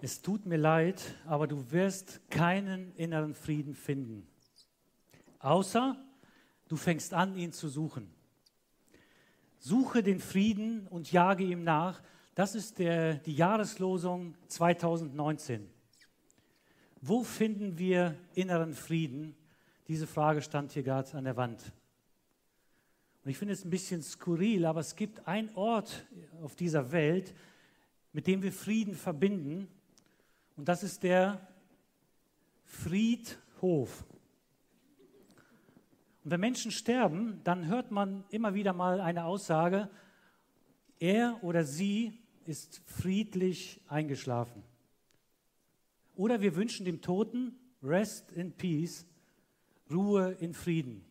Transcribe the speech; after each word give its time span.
Es 0.00 0.22
tut 0.22 0.46
mir 0.46 0.58
leid, 0.58 1.02
aber 1.26 1.48
du 1.48 1.72
wirst 1.72 2.20
keinen 2.30 2.94
inneren 2.94 3.34
Frieden 3.34 3.74
finden. 3.74 4.28
Außer 5.40 5.96
du 6.68 6.76
fängst 6.76 7.12
an, 7.14 7.36
ihn 7.36 7.52
zu 7.52 7.68
suchen. 7.68 8.08
Suche 9.58 10.04
den 10.04 10.20
Frieden 10.20 10.86
und 10.86 11.10
jage 11.10 11.42
ihm 11.42 11.64
nach. 11.64 12.00
Das 12.36 12.54
ist 12.54 12.78
der, 12.78 13.14
die 13.14 13.34
Jahreslosung 13.34 14.36
2019. 14.46 15.68
Wo 17.00 17.24
finden 17.24 17.76
wir 17.76 18.16
inneren 18.34 18.74
Frieden? 18.74 19.34
Diese 19.88 20.06
Frage 20.06 20.42
stand 20.42 20.70
hier 20.72 20.84
gerade 20.84 21.18
an 21.18 21.24
der 21.24 21.36
Wand. 21.36 21.72
Und 23.24 23.32
ich 23.32 23.38
finde 23.38 23.54
es 23.54 23.64
ein 23.64 23.70
bisschen 23.70 24.02
skurril, 24.02 24.64
aber 24.64 24.78
es 24.78 24.94
gibt 24.94 25.26
einen 25.26 25.50
Ort 25.56 26.06
auf 26.40 26.54
dieser 26.54 26.92
Welt, 26.92 27.34
mit 28.12 28.28
dem 28.28 28.42
wir 28.42 28.52
Frieden 28.52 28.94
verbinden. 28.94 29.68
Und 30.58 30.68
das 30.68 30.82
ist 30.82 31.04
der 31.04 31.40
Friedhof. 32.64 34.04
Und 36.24 36.32
wenn 36.32 36.40
Menschen 36.40 36.72
sterben, 36.72 37.40
dann 37.44 37.68
hört 37.68 37.92
man 37.92 38.24
immer 38.30 38.54
wieder 38.54 38.72
mal 38.72 39.00
eine 39.00 39.24
Aussage, 39.24 39.88
er 40.98 41.38
oder 41.42 41.62
sie 41.62 42.18
ist 42.44 42.82
friedlich 42.86 43.80
eingeschlafen. 43.86 44.64
Oder 46.16 46.40
wir 46.40 46.56
wünschen 46.56 46.84
dem 46.84 47.02
Toten 47.02 47.54
Rest 47.80 48.32
in 48.32 48.50
Peace, 48.50 49.06
Ruhe 49.88 50.32
in 50.40 50.54
Frieden. 50.54 51.04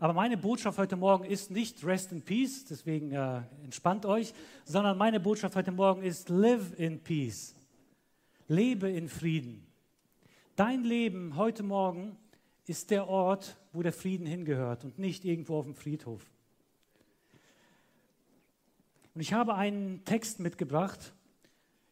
Aber 0.00 0.12
meine 0.12 0.36
Botschaft 0.36 0.76
heute 0.76 0.96
Morgen 0.96 1.24
ist 1.24 1.52
nicht 1.52 1.84
Rest 1.84 2.10
in 2.10 2.22
Peace, 2.22 2.64
deswegen 2.64 3.12
äh, 3.12 3.42
entspannt 3.62 4.04
euch, 4.06 4.34
sondern 4.64 4.98
meine 4.98 5.20
Botschaft 5.20 5.54
heute 5.54 5.70
Morgen 5.70 6.02
ist 6.02 6.30
Live 6.30 6.76
in 6.76 6.98
Peace. 6.98 7.54
Lebe 8.48 8.90
in 8.90 9.08
Frieden. 9.08 9.66
Dein 10.56 10.84
Leben 10.84 11.36
heute 11.36 11.62
Morgen 11.62 12.16
ist 12.66 12.90
der 12.90 13.08
Ort, 13.08 13.56
wo 13.72 13.82
der 13.82 13.92
Frieden 13.92 14.26
hingehört 14.26 14.84
und 14.84 14.98
nicht 14.98 15.24
irgendwo 15.24 15.56
auf 15.56 15.64
dem 15.64 15.74
Friedhof. 15.74 16.30
Und 19.14 19.20
ich 19.20 19.32
habe 19.32 19.54
einen 19.54 20.04
Text 20.04 20.40
mitgebracht. 20.40 21.14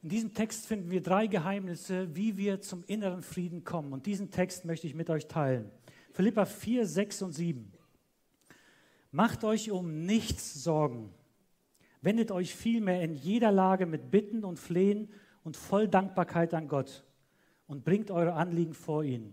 In 0.02 0.08
diesem 0.08 0.34
Text 0.34 0.66
finden 0.66 0.90
wir 0.90 1.02
drei 1.02 1.26
Geheimnisse, 1.26 2.14
wie 2.16 2.36
wir 2.36 2.60
zum 2.60 2.82
inneren 2.86 3.22
Frieden 3.22 3.64
kommen. 3.64 3.92
Und 3.92 4.06
diesen 4.06 4.30
Text 4.30 4.64
möchte 4.64 4.86
ich 4.86 4.94
mit 4.94 5.10
euch 5.10 5.26
teilen. 5.28 5.70
Philippa 6.12 6.46
4, 6.46 6.86
6 6.86 7.22
und 7.22 7.32
7. 7.32 7.72
Macht 9.12 9.44
euch 9.44 9.70
um 9.70 10.06
nichts 10.06 10.62
Sorgen. 10.62 11.12
Wendet 12.00 12.30
euch 12.30 12.54
vielmehr 12.54 13.02
in 13.02 13.14
jeder 13.14 13.52
Lage 13.52 13.86
mit 13.86 14.10
Bitten 14.10 14.44
und 14.44 14.58
Flehen 14.58 15.10
und 15.44 15.56
voll 15.56 15.88
Dankbarkeit 15.88 16.54
an 16.54 16.68
Gott 16.68 17.04
und 17.66 17.84
bringt 17.84 18.10
eure 18.10 18.34
Anliegen 18.34 18.74
vor 18.74 19.04
ihn. 19.04 19.32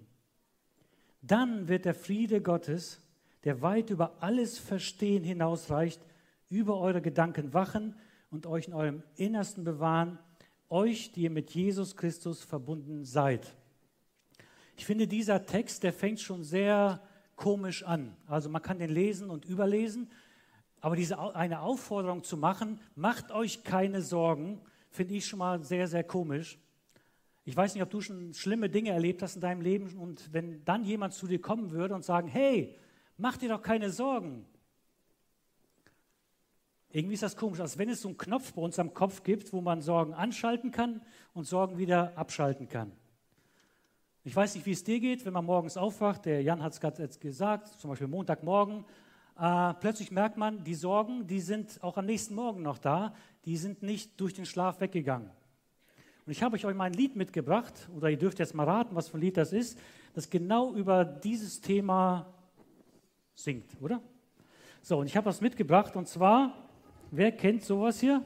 Dann 1.21 1.67
wird 1.67 1.85
der 1.85 1.95
Friede 1.95 2.41
Gottes, 2.41 3.01
der 3.43 3.61
weit 3.61 3.89
über 3.89 4.17
alles 4.21 4.57
Verstehen 4.57 5.23
hinausreicht, 5.23 6.01
über 6.49 6.79
eure 6.79 7.01
Gedanken 7.01 7.53
wachen 7.53 7.95
und 8.29 8.45
euch 8.45 8.67
in 8.67 8.73
eurem 8.73 9.03
Innersten 9.15 9.63
bewahren, 9.63 10.19
euch, 10.69 11.11
die 11.11 11.23
ihr 11.23 11.29
mit 11.29 11.51
Jesus 11.51 11.95
Christus 11.95 12.43
verbunden 12.43 13.05
seid. 13.05 13.55
Ich 14.75 14.85
finde, 14.85 15.07
dieser 15.07 15.45
Text, 15.45 15.83
der 15.83 15.93
fängt 15.93 16.19
schon 16.19 16.43
sehr 16.43 17.01
komisch 17.35 17.83
an. 17.83 18.15
Also 18.27 18.49
man 18.49 18.61
kann 18.61 18.79
den 18.79 18.89
lesen 18.89 19.29
und 19.29 19.45
überlesen, 19.45 20.09
aber 20.81 20.95
diese 20.95 21.35
eine 21.35 21.61
Aufforderung 21.61 22.23
zu 22.23 22.37
machen, 22.37 22.79
macht 22.95 23.31
euch 23.31 23.63
keine 23.63 24.01
Sorgen, 24.01 24.61
finde 24.89 25.15
ich 25.15 25.25
schon 25.25 25.39
mal 25.39 25.63
sehr, 25.63 25.87
sehr 25.87 26.03
komisch. 26.03 26.59
Ich 27.45 27.55
weiß 27.55 27.73
nicht, 27.73 27.83
ob 27.83 27.89
du 27.89 28.01
schon 28.01 28.33
schlimme 28.33 28.69
Dinge 28.69 28.89
erlebt 28.89 29.21
hast 29.21 29.35
in 29.35 29.41
deinem 29.41 29.61
Leben 29.61 29.97
und 29.97 30.33
wenn 30.33 30.63
dann 30.65 30.83
jemand 30.83 31.13
zu 31.13 31.27
dir 31.27 31.39
kommen 31.39 31.71
würde 31.71 31.95
und 31.95 32.03
sagen, 32.03 32.27
hey, 32.27 32.75
mach 33.17 33.37
dir 33.37 33.49
doch 33.49 33.61
keine 33.61 33.89
Sorgen. 33.89 34.45
Irgendwie 36.89 37.13
ist 37.13 37.23
das 37.23 37.35
komisch, 37.35 37.59
als 37.59 37.77
wenn 37.77 37.89
es 37.89 38.01
so 38.01 38.09
einen 38.09 38.17
Knopf 38.17 38.53
bei 38.53 38.61
uns 38.61 38.79
am 38.79 38.93
Kopf 38.93 39.23
gibt, 39.23 39.53
wo 39.53 39.61
man 39.61 39.81
Sorgen 39.81 40.13
anschalten 40.13 40.71
kann 40.71 41.01
und 41.33 41.45
Sorgen 41.45 41.77
wieder 41.77 42.17
abschalten 42.17 42.67
kann. 42.67 42.91
Ich 44.23 44.35
weiß 44.35 44.55
nicht, 44.55 44.65
wie 44.65 44.71
es 44.71 44.83
dir 44.83 44.99
geht, 44.99 45.25
wenn 45.25 45.31
man 45.31 45.45
morgens 45.45 45.77
aufwacht, 45.77 46.25
der 46.25 46.41
Jan 46.41 46.61
hat 46.61 46.73
es 46.73 46.81
gerade 46.81 47.07
gesagt, 47.07 47.67
zum 47.79 47.89
Beispiel 47.89 48.07
Montagmorgen, 48.07 48.83
äh, 49.39 49.73
plötzlich 49.79 50.11
merkt 50.11 50.37
man, 50.37 50.63
die 50.63 50.75
Sorgen, 50.75 51.27
die 51.27 51.39
sind 51.39 51.81
auch 51.83 51.97
am 51.97 52.05
nächsten 52.05 52.35
Morgen 52.35 52.61
noch 52.61 52.77
da, 52.77 53.13
die 53.45 53.57
sind 53.57 53.83
nicht 53.83 54.19
durch 54.19 54.33
den 54.33 54.45
Schlaf 54.45 54.81
weggegangen. 54.81 55.29
Und 56.25 56.31
ich 56.31 56.43
habe 56.43 56.55
euch 56.55 56.63
mal 56.75 56.85
ein 56.85 56.93
Lied 56.93 57.15
mitgebracht, 57.15 57.87
oder 57.95 58.09
ihr 58.09 58.17
dürft 58.17 58.39
jetzt 58.39 58.53
mal 58.53 58.65
raten, 58.65 58.95
was 58.95 59.09
für 59.09 59.17
ein 59.17 59.21
Lied 59.21 59.37
das 59.37 59.53
ist, 59.53 59.79
das 60.13 60.29
genau 60.29 60.73
über 60.73 61.05
dieses 61.05 61.61
Thema 61.61 62.33
singt, 63.35 63.69
oder? 63.81 64.01
So, 64.81 64.99
und 64.99 65.07
ich 65.07 65.15
habe 65.15 65.27
was 65.27 65.41
mitgebracht, 65.41 65.95
und 65.95 66.07
zwar, 66.07 66.53
wer 67.11 67.31
kennt 67.31 67.63
sowas 67.63 67.99
hier? 67.99 68.23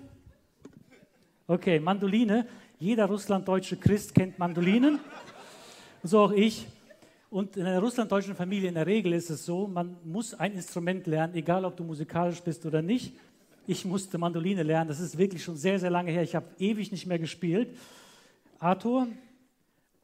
Okay, 1.48 1.80
Mandoline. 1.80 2.48
Jeder 2.80 3.06
russlanddeutsche 3.06 3.78
Christ 3.78 4.16
kennt 4.16 4.40
Mandolinen 4.40 5.00
so 6.04 6.20
auch 6.20 6.32
ich. 6.32 6.68
Und 7.32 7.56
in 7.56 7.66
einer 7.66 7.80
russlanddeutschen 7.80 8.36
Familie 8.36 8.68
in 8.68 8.76
der 8.76 8.86
Regel 8.86 9.14
ist 9.14 9.30
es 9.30 9.46
so, 9.46 9.66
man 9.66 9.96
muss 10.04 10.34
ein 10.34 10.52
Instrument 10.52 11.08
lernen, 11.08 11.34
egal 11.34 11.64
ob 11.64 11.78
du 11.78 11.84
musikalisch 11.86 12.42
bist 12.42 12.66
oder 12.66 12.82
nicht. 12.82 13.14
Ich 13.66 13.86
musste 13.86 14.18
Mandoline 14.18 14.64
lernen, 14.64 14.90
das 14.90 15.00
ist 15.00 15.18
wirklich 15.18 15.42
schon 15.42 15.56
sehr, 15.56 15.80
sehr 15.80 15.90
lange 15.90 16.12
her. 16.12 16.24
Ich 16.24 16.36
habe 16.36 16.48
ewig 16.60 16.92
nicht 16.92 17.08
mehr 17.08 17.20
gespielt. 17.20 17.70
Arthur, 18.60 19.08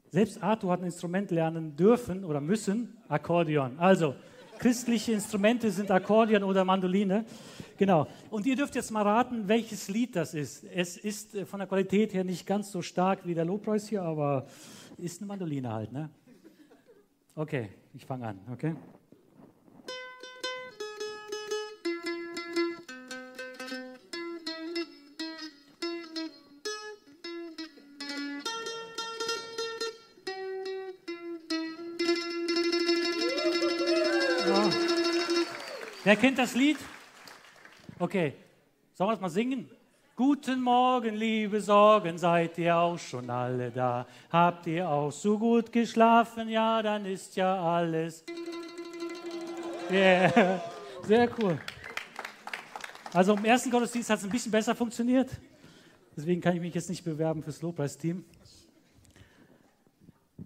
selbst 0.09 0.41
Arthur 0.41 0.71
hat 0.71 0.79
ein 0.79 0.85
Instrument 0.85 1.29
lernen 1.29 1.75
dürfen 1.75 2.23
oder 2.23 2.39
müssen, 2.39 2.95
Akkordeon. 3.09 3.77
Also, 3.77 4.15
christliche 4.57 5.11
Instrumente 5.11 5.69
sind 5.69 5.91
Akkordeon 5.91 6.43
oder 6.43 6.63
Mandoline. 6.63 7.25
Genau. 7.77 8.07
Und 8.29 8.45
ihr 8.45 8.55
dürft 8.55 8.75
jetzt 8.75 8.89
mal 8.89 9.03
raten, 9.03 9.49
welches 9.49 9.89
Lied 9.89 10.15
das 10.15 10.33
ist. 10.33 10.63
Es 10.63 10.95
ist 10.95 11.35
äh, 11.35 11.45
von 11.45 11.59
der 11.59 11.67
Qualität 11.67 12.13
her 12.13 12.23
nicht 12.23 12.47
ganz 12.47 12.71
so 12.71 12.81
stark 12.81 13.25
wie 13.25 13.33
der 13.33 13.43
Lobpreis 13.43 13.89
hier, 13.89 14.03
aber 14.03 14.47
ist 14.97 15.19
eine 15.19 15.27
Mandoline 15.27 15.73
halt, 15.73 15.91
ne? 15.91 16.09
Okay, 17.37 17.69
ich 17.93 18.03
fange 18.03 18.25
an, 18.25 18.39
okay? 18.51 18.73
Wer 36.03 36.15
kennt 36.15 36.39
das 36.39 36.55
Lied? 36.55 36.77
Okay, 37.99 38.33
sollen 38.93 39.11
wir 39.11 39.13
es 39.13 39.19
mal 39.19 39.29
singen? 39.29 39.69
Guten 40.17 40.63
Morgen, 40.63 41.13
liebe 41.13 41.61
Sorgen, 41.61 42.17
seid 42.17 42.57
ihr 42.57 42.75
auch 42.75 42.97
schon 42.97 43.29
alle 43.29 43.69
da? 43.69 44.07
Habt 44.31 44.65
ihr 44.65 44.89
auch 44.89 45.11
so 45.11 45.37
gut 45.37 45.71
geschlafen? 45.71 46.49
Ja, 46.49 46.81
dann 46.81 47.05
ist 47.05 47.35
ja 47.35 47.61
alles. 47.61 48.23
Yeah. 49.91 50.59
Sehr 51.03 51.29
cool. 51.37 51.59
Also 53.13 53.35
im 53.35 53.45
ersten 53.45 53.69
Gottesdienst 53.69 54.09
hat 54.09 54.17
es 54.17 54.25
ein 54.25 54.31
bisschen 54.31 54.51
besser 54.51 54.73
funktioniert. 54.73 55.29
Deswegen 56.15 56.41
kann 56.41 56.55
ich 56.55 56.61
mich 56.61 56.73
jetzt 56.73 56.89
nicht 56.89 57.03
bewerben 57.03 57.43
fürs 57.43 57.61
Lobpreisteam. 57.61 58.25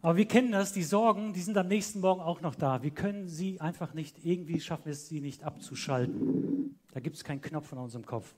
Aber 0.02 0.18
wir 0.18 0.28
kennen 0.28 0.52
das, 0.52 0.74
die 0.74 0.84
Sorgen, 0.84 1.32
die 1.32 1.40
sind 1.40 1.58
am 1.58 1.70
nächsten 1.70 2.02
Morgen 2.02 2.20
auch 2.20 2.42
noch 2.42 2.56
da. 2.56 2.84
Wir 2.84 2.92
können 2.92 3.30
sie 3.30 3.62
einfach 3.62 3.94
nicht, 3.94 4.18
irgendwie 4.26 4.60
schaffen 4.60 4.88
wir 4.88 4.92
es, 4.92 5.08
sie 5.08 5.22
nicht 5.22 5.46
abzuschalten. 5.46 6.78
Da 6.92 7.00
gibt 7.00 7.16
es 7.16 7.24
keinen 7.24 7.40
Knopf 7.40 7.72
in 7.72 7.78
unserem 7.78 8.06
Kopf. 8.06 8.36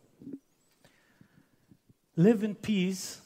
Live 2.15 2.43
in 2.43 2.55
Peace. 2.55 3.23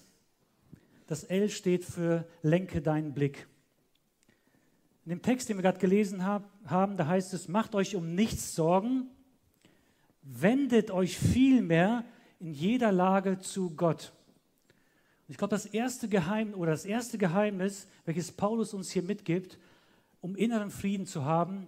Das 1.07 1.25
L 1.25 1.49
steht 1.49 1.83
für 1.83 2.25
lenke 2.41 2.81
deinen 2.81 3.13
Blick. 3.13 3.45
In 5.03 5.09
dem 5.09 5.21
Text, 5.21 5.49
den 5.49 5.57
wir 5.57 5.63
gerade 5.63 5.79
gelesen 5.79 6.23
haben, 6.23 6.95
da 6.95 7.05
heißt 7.05 7.33
es, 7.33 7.49
macht 7.49 7.75
euch 7.75 7.97
um 7.97 8.15
nichts 8.15 8.55
Sorgen, 8.55 9.09
wendet 10.21 10.91
euch 10.91 11.17
vielmehr 11.17 12.05
in 12.39 12.53
jeder 12.53 12.93
Lage 12.93 13.39
zu 13.39 13.71
Gott. 13.71 14.13
Und 15.27 15.31
ich 15.31 15.37
glaube, 15.37 15.51
das 15.51 15.65
erste 15.65 16.07
Geheimnis 16.07 16.55
oder 16.55 16.71
das 16.71 16.85
erste 16.85 17.17
Geheimnis, 17.17 17.87
welches 18.05 18.31
Paulus 18.31 18.73
uns 18.73 18.91
hier 18.91 19.03
mitgibt, 19.03 19.59
um 20.21 20.35
inneren 20.37 20.71
Frieden 20.71 21.05
zu 21.05 21.25
haben, 21.25 21.67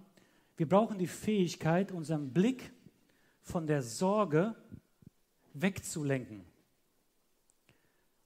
wir 0.56 0.68
brauchen 0.68 0.98
die 0.98 1.06
Fähigkeit, 1.06 1.92
unseren 1.92 2.32
Blick 2.32 2.72
von 3.42 3.66
der 3.66 3.82
Sorge 3.82 4.54
wegzulenken. 5.52 6.49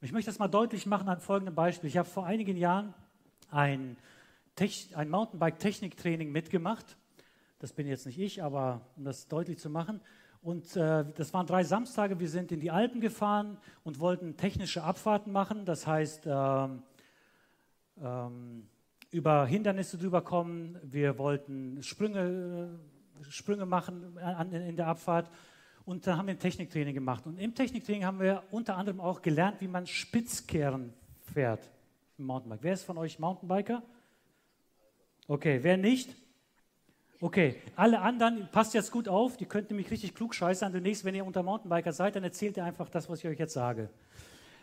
Ich 0.05 0.13
möchte 0.13 0.31
das 0.31 0.39
mal 0.39 0.49
deutlich 0.49 0.85
machen 0.85 1.09
an 1.09 1.19
folgendem 1.19 1.55
Beispiel. 1.55 1.89
Ich 1.89 1.97
habe 1.97 2.07
vor 2.07 2.27
einigen 2.27 2.59
Jahren 2.59 2.93
ein, 3.51 3.97
ein 4.93 5.09
Mountainbike-Techniktraining 5.09 6.31
mitgemacht. 6.31 6.99
Das 7.59 7.73
bin 7.73 7.87
jetzt 7.87 8.05
nicht 8.05 8.19
ich, 8.19 8.43
aber 8.43 8.83
um 8.99 9.05
das 9.05 9.29
deutlich 9.29 9.59
zu 9.59 9.71
machen. 9.71 10.03
Und 10.43 10.77
äh, 10.77 11.07
das 11.17 11.33
waren 11.33 11.47
drei 11.47 11.65
Samstage. 11.65 12.21
Wir 12.21 12.29
sind 12.29 12.53
in 12.53 12.61
die 12.61 12.71
Alpen 12.71 13.01
gefahren 13.01 13.57
und 13.83 13.99
wollten 13.99 14.37
technische 14.37 14.83
Abfahrten 14.83 15.33
machen. 15.33 15.65
Das 15.65 15.87
heißt, 15.87 16.27
ähm, 16.27 16.83
ähm, 17.99 18.69
über 19.11 19.47
Hindernisse 19.47 19.97
drüber 19.97 20.21
kommen. 20.21 20.79
Wir 20.83 21.17
wollten 21.17 21.83
Sprünge, 21.83 22.77
äh, 23.23 23.25
Sprünge 23.31 23.65
machen 23.65 24.19
an, 24.19 24.53
in 24.53 24.77
der 24.77 24.89
Abfahrt. 24.89 25.31
Und 25.85 26.07
dann 26.07 26.17
haben 26.17 26.27
wir 26.27 26.35
ein 26.35 26.39
Techniktraining 26.39 26.95
gemacht. 26.95 27.27
Und 27.27 27.39
im 27.39 27.55
Techniktraining 27.55 28.05
haben 28.05 28.21
wir 28.21 28.43
unter 28.51 28.77
anderem 28.77 29.01
auch 29.01 29.21
gelernt, 29.21 29.61
wie 29.61 29.69
man 29.69 29.87
Spitzkehren 29.87 30.93
fährt 31.33 31.69
im 32.19 32.27
Mountainbike. 32.27 32.63
Wer 32.63 32.75
ist 32.75 32.85
von 32.85 32.97
euch 32.97 33.19
Mountainbiker? 33.19 33.83
Okay, 35.29 35.59
wer 35.63 35.77
nicht? 35.77 36.15
Okay, 37.21 37.57
alle 37.77 38.01
anderen, 38.01 38.49
passt 38.51 38.75
jetzt 38.75 38.91
gut 38.91 39.09
auf, 39.09 39.37
die 39.37 39.47
könnt 39.47 39.71
nämlich 39.71 39.91
richtig 39.91 40.15
klug 40.15 40.35
scheißern. 40.35 40.73
Demnächst, 40.73 41.05
wenn 41.05 41.15
ihr 41.15 41.25
unter 41.25 41.43
Mountainbiker 41.43 41.93
seid, 41.93 42.17
dann 42.17 42.25
erzählt 42.25 42.57
ihr 42.57 42.65
einfach 42.65 42.89
das, 42.89 43.09
was 43.09 43.21
ich 43.21 43.27
euch 43.27 43.39
jetzt 43.39 43.55
sage. 43.55 43.89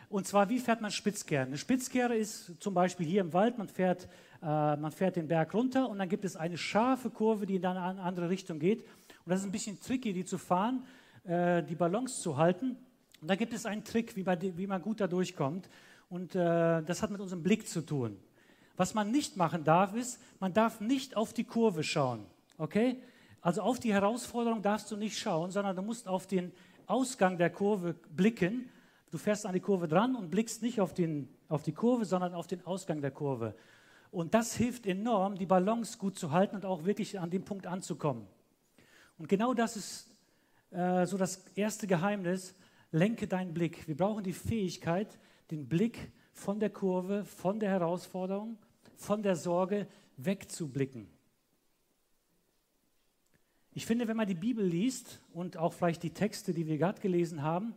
Und 0.08 0.26
zwar, 0.26 0.48
wie 0.50 0.58
fährt 0.58 0.80
man 0.80 0.90
Spitzkehren? 0.90 1.48
Eine 1.48 1.58
Spitzkehre 1.58 2.14
ist 2.14 2.52
zum 2.60 2.74
Beispiel 2.74 3.06
hier 3.06 3.22
im 3.22 3.32
Wald, 3.32 3.58
man 3.58 3.68
fährt, 3.68 4.08
äh, 4.42 4.76
man 4.76 4.92
fährt 4.92 5.16
den 5.16 5.26
Berg 5.26 5.54
runter 5.54 5.88
und 5.88 5.98
dann 5.98 6.08
gibt 6.08 6.24
es 6.24 6.36
eine 6.36 6.58
scharfe 6.58 7.10
Kurve, 7.10 7.46
die 7.46 7.56
in 7.56 7.64
eine 7.64 7.80
andere 7.80 8.28
Richtung 8.28 8.58
geht. 8.58 8.82
Und 8.82 9.30
das 9.30 9.40
ist 9.40 9.46
ein 9.46 9.52
bisschen 9.52 9.80
tricky, 9.80 10.12
die 10.12 10.24
zu 10.24 10.36
fahren, 10.36 10.84
äh, 11.24 11.62
die 11.62 11.74
Balance 11.74 12.20
zu 12.20 12.36
halten. 12.36 12.76
Und 13.20 13.28
da 13.28 13.36
gibt 13.36 13.52
es 13.52 13.66
einen 13.66 13.84
Trick, 13.84 14.16
wie, 14.16 14.24
die, 14.36 14.56
wie 14.56 14.66
man 14.66 14.82
gut 14.82 15.00
da 15.00 15.06
durchkommt. 15.06 15.68
Und 16.08 16.34
äh, 16.34 16.82
das 16.82 17.02
hat 17.02 17.10
mit 17.10 17.20
unserem 17.20 17.42
Blick 17.42 17.68
zu 17.68 17.80
tun. 17.80 18.18
Was 18.76 18.94
man 18.94 19.10
nicht 19.10 19.36
machen 19.36 19.64
darf, 19.64 19.94
ist, 19.94 20.20
man 20.40 20.52
darf 20.52 20.80
nicht 20.80 21.16
auf 21.16 21.32
die 21.32 21.44
Kurve 21.44 21.82
schauen. 21.82 22.26
Okay? 22.58 23.02
Also 23.40 23.62
auf 23.62 23.80
die 23.80 23.92
Herausforderung 23.92 24.62
darfst 24.62 24.90
du 24.90 24.96
nicht 24.96 25.18
schauen, 25.18 25.50
sondern 25.50 25.76
du 25.76 25.82
musst 25.82 26.08
auf 26.08 26.26
den 26.26 26.52
Ausgang 26.86 27.38
der 27.38 27.50
Kurve 27.50 27.94
blicken 28.10 28.68
Du 29.12 29.18
fährst 29.18 29.44
an 29.44 29.52
die 29.52 29.60
Kurve 29.60 29.88
dran 29.88 30.16
und 30.16 30.30
blickst 30.30 30.62
nicht 30.62 30.80
auf, 30.80 30.94
den, 30.94 31.28
auf 31.50 31.62
die 31.62 31.74
Kurve, 31.74 32.06
sondern 32.06 32.32
auf 32.32 32.46
den 32.46 32.64
Ausgang 32.64 33.02
der 33.02 33.10
Kurve. 33.10 33.54
Und 34.10 34.32
das 34.32 34.56
hilft 34.56 34.86
enorm, 34.86 35.36
die 35.36 35.44
Balance 35.44 35.98
gut 35.98 36.18
zu 36.18 36.32
halten 36.32 36.56
und 36.56 36.64
auch 36.64 36.86
wirklich 36.86 37.20
an 37.20 37.28
dem 37.28 37.44
Punkt 37.44 37.66
anzukommen. 37.66 38.26
Und 39.18 39.28
genau 39.28 39.52
das 39.52 39.76
ist 39.76 40.11
äh, 40.72 41.06
so 41.06 41.16
das 41.16 41.44
erste 41.54 41.86
Geheimnis. 41.86 42.54
Lenke 42.90 43.26
deinen 43.26 43.54
Blick. 43.54 43.86
Wir 43.88 43.96
brauchen 43.96 44.24
die 44.24 44.32
Fähigkeit, 44.32 45.18
den 45.50 45.68
Blick 45.68 46.12
von 46.32 46.60
der 46.60 46.70
Kurve, 46.70 47.24
von 47.24 47.58
der 47.60 47.70
Herausforderung, 47.70 48.58
von 48.96 49.22
der 49.22 49.36
Sorge 49.36 49.86
wegzublicken. 50.16 51.08
Ich 53.74 53.86
finde, 53.86 54.06
wenn 54.08 54.16
man 54.16 54.26
die 54.26 54.34
Bibel 54.34 54.64
liest 54.64 55.20
und 55.32 55.56
auch 55.56 55.72
vielleicht 55.72 56.02
die 56.02 56.12
Texte, 56.12 56.52
die 56.52 56.66
wir 56.66 56.76
gerade 56.76 57.00
gelesen 57.00 57.42
haben, 57.42 57.74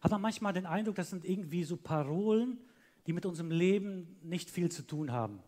hat 0.00 0.12
man 0.12 0.20
manchmal 0.20 0.52
den 0.52 0.66
Eindruck, 0.66 0.94
das 0.96 1.10
sind 1.10 1.24
irgendwie 1.24 1.64
so 1.64 1.76
Parolen, 1.76 2.58
die 3.06 3.12
mit 3.12 3.26
unserem 3.26 3.50
Leben 3.50 4.16
nicht 4.22 4.50
viel 4.50 4.70
zu 4.70 4.82
tun 4.82 5.10
haben. 5.10 5.40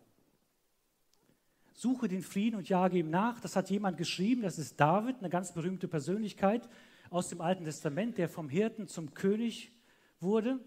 Suche 1.75 2.07
den 2.07 2.23
Frieden 2.23 2.57
und 2.57 2.69
jage 2.69 2.99
ihm 2.99 3.11
nach. 3.11 3.41
Das 3.41 3.57
hat 3.57 3.69
jemand 3.69 3.97
geschrieben, 3.97 4.43
das 4.43 4.59
ist 4.59 4.81
David, 4.81 5.19
eine 5.19 5.29
ganz 5.29 5.53
berühmte 5.53 5.89
Persönlichkeit 5.89 6.69
aus 7.11 7.29
dem 7.29 7.41
Alten 7.41 7.65
Testament, 7.65 8.17
der 8.17 8.29
vom 8.29 8.49
Hirten 8.49 8.87
zum 8.87 9.13
König 9.13 9.73
wurde. 10.21 10.61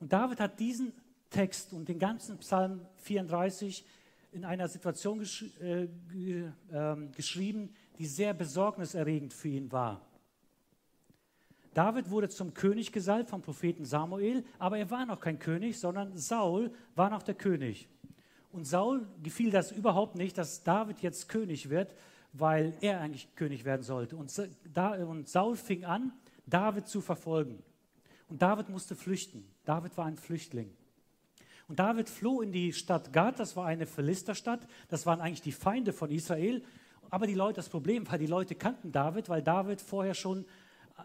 Und 0.00 0.12
David 0.12 0.40
hat 0.40 0.58
diesen 0.58 0.92
Text 1.28 1.72
und 1.72 1.88
den 1.88 1.98
ganzen 1.98 2.38
Psalm 2.38 2.86
34 2.96 3.84
in 4.32 4.44
einer 4.44 4.66
Situation 4.66 5.18
gesch 5.18 5.44
äh, 5.60 5.84
äh, 5.84 5.88
geschrieben, 7.14 7.74
die 7.98 8.06
sehr 8.06 8.34
besorgniserregend 8.34 9.32
für 9.32 9.48
ihn 9.48 9.70
war. 9.70 10.00
David 11.74 12.08
wurde 12.10 12.28
zum 12.28 12.54
König 12.54 12.92
gesalbt 12.92 13.30
vom 13.30 13.42
Propheten 13.42 13.84
Samuel, 13.84 14.44
aber 14.58 14.78
er 14.78 14.90
war 14.90 15.04
noch 15.06 15.20
kein 15.20 15.38
König, 15.38 15.78
sondern 15.78 16.16
Saul 16.16 16.72
war 16.94 17.10
noch 17.10 17.22
der 17.22 17.34
König. 17.34 17.88
Und 18.54 18.66
Saul 18.66 19.04
gefiel 19.20 19.50
das 19.50 19.72
überhaupt 19.72 20.14
nicht, 20.14 20.38
dass 20.38 20.62
David 20.62 21.00
jetzt 21.00 21.28
König 21.28 21.70
wird, 21.70 21.92
weil 22.32 22.72
er 22.80 23.00
eigentlich 23.00 23.34
König 23.34 23.64
werden 23.64 23.82
sollte. 23.82 24.16
Und, 24.16 24.30
Saul 24.30 25.56
fing 25.56 25.84
an, 25.84 26.12
David 26.46 26.86
zu 26.86 27.00
verfolgen. 27.00 27.64
Und 28.28 28.42
David 28.42 28.68
musste 28.68 28.94
flüchten. 28.94 29.44
David 29.64 29.96
war 29.96 30.04
ein 30.06 30.16
Flüchtling. 30.16 30.70
Und 31.66 31.80
David 31.80 32.08
floh 32.08 32.42
in 32.42 32.52
die 32.52 32.72
Stadt 32.72 33.12
Gad, 33.12 33.40
das 33.40 33.56
war 33.56 33.66
eine 33.66 33.86
Philisterstadt, 33.86 34.68
das 34.88 35.04
waren 35.04 35.20
eigentlich 35.20 35.42
die 35.42 35.50
Feinde 35.50 35.92
von 35.92 36.12
Israel. 36.12 36.62
Aber 37.10 37.26
die 37.26 37.34
Leute, 37.34 37.56
das 37.56 37.68
Problem 37.68 38.08
war, 38.08 38.18
die 38.18 38.26
Leute 38.26 38.54
kannten 38.54 38.92
David, 38.92 39.28
weil 39.28 39.42
David 39.42 39.80
vorher 39.80 40.14
schon 40.14 40.44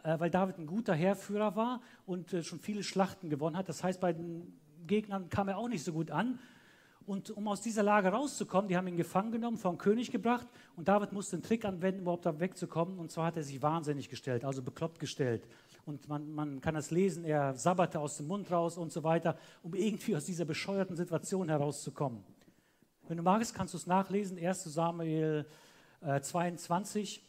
äh, 0.04 0.20
weil 0.20 0.30
David 0.30 0.60
ein 0.60 0.68
guter 0.68 0.94
Heerführer 0.94 1.56
war 1.56 1.82
und 2.06 2.32
äh, 2.32 2.44
schon 2.44 2.60
viele 2.60 2.84
Schlachten 2.84 3.28
gewonnen 3.32 3.58
hat. 3.58 3.70
Das 3.70 3.84
heißt, 3.84 4.00
bei 4.00 4.14
den 4.14 4.54
Gegnern 4.86 5.30
kam 5.30 5.48
er 5.48 5.58
auch 5.58 5.68
nicht 5.68 5.84
so 5.84 5.94
gut 5.94 6.12
an. 6.12 6.38
Und 7.10 7.32
um 7.32 7.48
aus 7.48 7.60
dieser 7.60 7.82
Lage 7.82 8.10
rauszukommen, 8.10 8.68
die 8.68 8.78
haben 8.78 8.86
ihn 8.86 8.96
gefangen 8.96 9.32
genommen, 9.32 9.58
vor 9.58 9.72
den 9.72 9.80
König 9.80 10.12
gebracht 10.12 10.46
und 10.76 10.88
David 10.88 11.12
musste 11.12 11.38
einen 11.38 11.42
Trick 11.42 11.66
anwenden, 11.66 12.02
überhaupt 12.02 12.28
da 12.28 12.40
wegzukommen. 12.40 13.00
Und 13.00 13.10
zwar 13.10 13.26
hat 13.26 13.36
er 13.36 13.42
sich 13.42 13.64
wahnsinnig 13.64 14.10
gestellt, 14.10 14.46
also 14.46 14.62
bekloppt 14.62 15.00
gestellt. 15.00 15.48
Und 15.88 16.08
man, 16.08 16.32
man 16.32 16.62
kann 16.62 16.76
das 16.76 16.92
lesen, 16.92 17.24
er 17.24 17.56
sabberte 17.56 18.00
aus 18.00 18.18
dem 18.18 18.28
Mund 18.28 18.52
raus 18.52 18.78
und 18.78 18.92
so 18.92 19.04
weiter, 19.04 19.40
um 19.64 19.74
irgendwie 19.74 20.16
aus 20.16 20.26
dieser 20.26 20.46
bescheuerten 20.46 20.96
Situation 20.96 21.50
herauszukommen. 21.50 22.24
Wenn 23.08 23.18
du 23.18 23.24
magst, 23.24 23.56
kannst 23.56 23.74
du 23.74 23.80
es 23.80 23.88
nachlesen, 23.88 24.38
1 24.38 24.66
Samuel 24.66 25.48
äh, 26.02 26.22
22. 26.22 27.24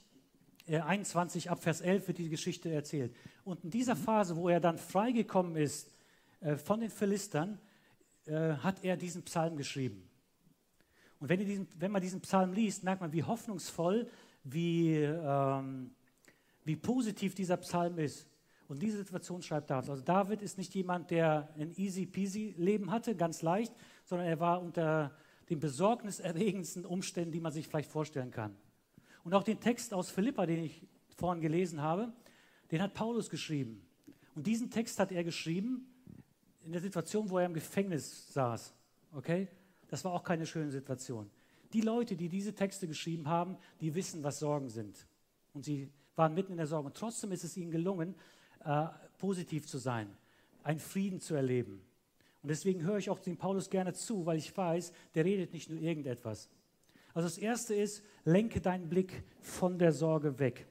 21 0.67 1.51
ab 1.51 1.63
Vers 1.63 1.81
11 1.81 2.07
wird 2.07 2.19
die 2.19 2.29
Geschichte 2.29 2.71
erzählt. 2.71 3.17
Und 3.45 3.65
in 3.65 3.71
dieser 3.71 3.97
Phase, 3.97 4.37
wo 4.37 4.51
er 4.51 4.61
dann 4.61 4.77
freigekommen 4.77 5.57
ist 5.57 5.91
äh, 6.41 6.57
von 6.57 6.81
den 6.81 6.91
Philistern, 6.91 7.59
äh, 8.27 8.55
hat 8.55 8.85
er 8.85 8.97
diesen 8.97 9.23
Psalm 9.23 9.57
geschrieben. 9.57 10.09
Und 11.19 11.29
wenn, 11.29 11.39
diesen, 11.39 11.69
wenn, 11.79 11.91
man 11.91 12.01
diesen 12.01 12.21
Psalm 12.23 12.53
liest, 12.53 12.83
merkt 12.83 13.01
man, 13.01 13.13
wie 13.13 13.23
hoffnungsvoll, 13.23 14.09
wie, 14.43 14.95
ähm, 14.95 15.91
wie 16.65 16.77
positiv 16.77 17.35
dieser 17.35 17.59
Psalm 17.59 17.99
ist. 17.99 18.27
Und 18.69 18.81
diese 18.81 18.99
Situation 18.99 19.43
schreibt 19.43 19.69
David. 19.69 19.91
Also 19.91 20.03
David 20.03 20.43
ist 20.43 20.57
nicht 20.57 20.75
jemand, 20.75 21.11
der 21.11 21.53
ein 21.59 21.73
easy 21.77 22.07
peasy 22.07 22.55
Leben 22.57 22.91
hatte, 22.91 23.17
ganz 23.17 23.43
leicht, 23.43 23.75
sondern 24.05 24.29
er 24.29 24.39
war 24.41 24.63
unter 24.63 25.15
den 25.51 25.59
besorgniserregendsten 25.59 26.87
Umständen, 26.87 27.33
die 27.33 27.41
man 27.41 27.53
sich 27.53 27.67
vielleicht 27.67 27.91
vorstellen 27.91 28.31
kann. 28.31 28.57
Und 29.25 29.35
auch 29.35 29.43
den 29.43 29.61
Text 29.61 29.93
aus 29.93 30.11
Philippa, 30.11 30.47
den 30.47 30.65
ich 30.65 30.87
vorhin 31.17 31.43
gelesen 31.43 31.83
habe, 31.83 32.13
den 32.71 32.81
hat 32.81 32.95
Paulus 32.95 33.29
geschrieben. 33.29 33.85
Und 34.35 34.47
diesen 34.47 34.71
Text 34.71 34.99
hat 35.01 35.13
er 35.13 35.25
geschrieben 35.25 35.87
in 36.71 36.75
der 36.75 36.83
Situation, 36.83 37.29
wo 37.29 37.39
er 37.39 37.47
im 37.47 37.55
Gefängnis 37.55 38.33
saß. 38.33 38.73
Okay? 39.17 39.49
Das 39.89 40.05
war 40.05 40.13
auch 40.13 40.23
keine 40.23 40.47
schöne 40.47 40.71
Situation. 40.71 41.29
Die 41.73 41.81
Leute, 41.81 42.15
die 42.15 42.29
diese 42.29 42.55
Texte 42.55 42.87
geschrieben 42.87 43.27
haben, 43.27 43.57
die 43.81 43.93
wissen, 43.93 44.23
was 44.23 44.39
Sorgen 44.39 44.69
sind. 44.69 45.05
Und 45.53 45.65
sie 45.65 45.91
waren 46.15 46.33
mitten 46.33 46.53
in 46.53 46.59
der 46.59 46.69
Sorge. 46.69 46.87
Und 46.87 46.97
trotzdem 46.97 47.33
ist 47.33 47.43
es 47.43 47.57
ihnen 47.57 47.73
gelungen, 47.73 48.15
äh, 48.65 48.87
positiv 49.19 49.67
zu 49.67 49.79
sein, 49.79 50.17
einen 50.63 50.79
Frieden 50.79 51.19
zu 51.19 51.35
erleben. 51.35 51.83
Und 52.41 52.51
deswegen 52.51 52.85
höre 52.85 52.99
ich 52.99 53.11
auch 53.11 53.19
dem 53.19 53.37
Paulus 53.37 53.69
gerne 53.69 53.93
zu, 53.93 54.25
weil 54.25 54.39
ich 54.39 54.57
weiß, 54.57 54.93
der 55.17 55.25
redet 55.25 55.53
nicht 55.53 55.71
nur 55.71 55.81
irgendetwas. 55.81 56.51
Also 57.15 57.27
das 57.27 57.39
Erste 57.39 57.75
ist, 57.75 58.05
lenke 58.25 58.61
deinen 58.61 58.89
Blick 58.89 59.25
von 59.41 59.77
der 59.77 59.91
Sorge 59.91 60.39
weg. 60.39 60.69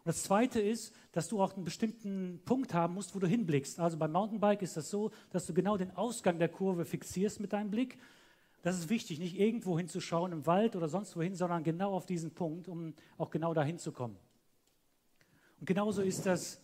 Und 0.00 0.08
das 0.08 0.22
Zweite 0.22 0.60
ist, 0.60 0.94
dass 1.12 1.28
du 1.28 1.42
auch 1.42 1.54
einen 1.54 1.64
bestimmten 1.64 2.40
Punkt 2.46 2.72
haben 2.72 2.94
musst, 2.94 3.14
wo 3.14 3.18
du 3.18 3.26
hinblickst. 3.26 3.78
Also 3.78 3.98
beim 3.98 4.12
Mountainbike 4.12 4.62
ist 4.62 4.76
das 4.76 4.88
so, 4.88 5.10
dass 5.30 5.46
du 5.46 5.52
genau 5.52 5.76
den 5.76 5.94
Ausgang 5.94 6.38
der 6.38 6.48
Kurve 6.48 6.86
fixierst 6.86 7.38
mit 7.38 7.52
deinem 7.52 7.70
Blick. 7.70 7.98
Das 8.62 8.78
ist 8.78 8.88
wichtig, 8.88 9.18
nicht 9.18 9.38
irgendwo 9.38 9.76
hinzuschauen, 9.78 10.32
im 10.32 10.46
Wald 10.46 10.74
oder 10.74 10.88
sonst 10.88 11.16
wohin, 11.16 11.34
sondern 11.34 11.64
genau 11.64 11.92
auf 11.92 12.06
diesen 12.06 12.30
Punkt, 12.30 12.66
um 12.66 12.94
auch 13.18 13.30
genau 13.30 13.52
dahin 13.52 13.78
zu 13.78 13.92
kommen. 13.92 14.16
Und 15.60 15.66
genauso 15.66 16.00
ist 16.00 16.24
das, 16.24 16.62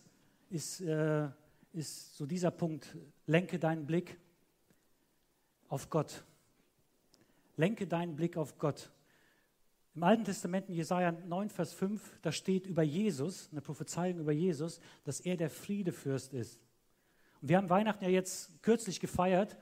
ist, 0.49 0.81
äh, 0.81 1.27
ist 1.73 2.17
so 2.17 2.25
dieser 2.25 2.49
Punkt, 2.49 2.97
lenke 3.27 3.59
deinen 3.59 3.85
Blick 3.85 4.19
auf 5.69 5.91
Gott. 5.91 6.23
Lenke 7.55 7.85
deinen 7.85 8.15
Blick 8.15 8.35
auf 8.35 8.57
Gott. 8.57 8.89
Im 9.97 10.03
Alten 10.03 10.25
Testament 10.25 10.69
in 10.69 10.75
Jesaja 10.75 11.11
9, 11.11 11.49
Vers 11.49 11.73
5, 11.73 12.19
da 12.21 12.31
steht 12.31 12.67
über 12.67 12.83
Jesus, 12.83 13.49
eine 13.51 13.61
Prophezeiung 13.61 14.19
über 14.19 14.31
Jesus, 14.31 14.79
dass 15.05 15.19
er 15.21 15.37
der 15.37 15.49
Friedefürst 15.49 16.35
ist. 16.35 16.61
Und 17.41 17.49
wir 17.49 17.57
haben 17.57 17.71
Weihnachten 17.71 18.03
ja 18.03 18.11
jetzt 18.11 18.61
kürzlich 18.61 18.99
gefeiert 18.99 19.57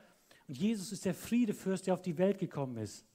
und 0.46 0.58
Jesus 0.58 0.92
ist 0.92 1.06
der 1.06 1.14
Friedefürst, 1.14 1.86
der 1.86 1.94
auf 1.94 2.02
die 2.02 2.18
Welt 2.18 2.38
gekommen 2.38 2.76
ist. 2.76 3.06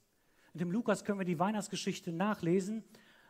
Und 0.52 0.62
im 0.62 0.72
Lukas 0.72 1.04
können 1.04 1.20
wir 1.20 1.24
die 1.24 1.38
Weihnachtsgeschichte 1.38 2.10
nachlesen. 2.10 2.82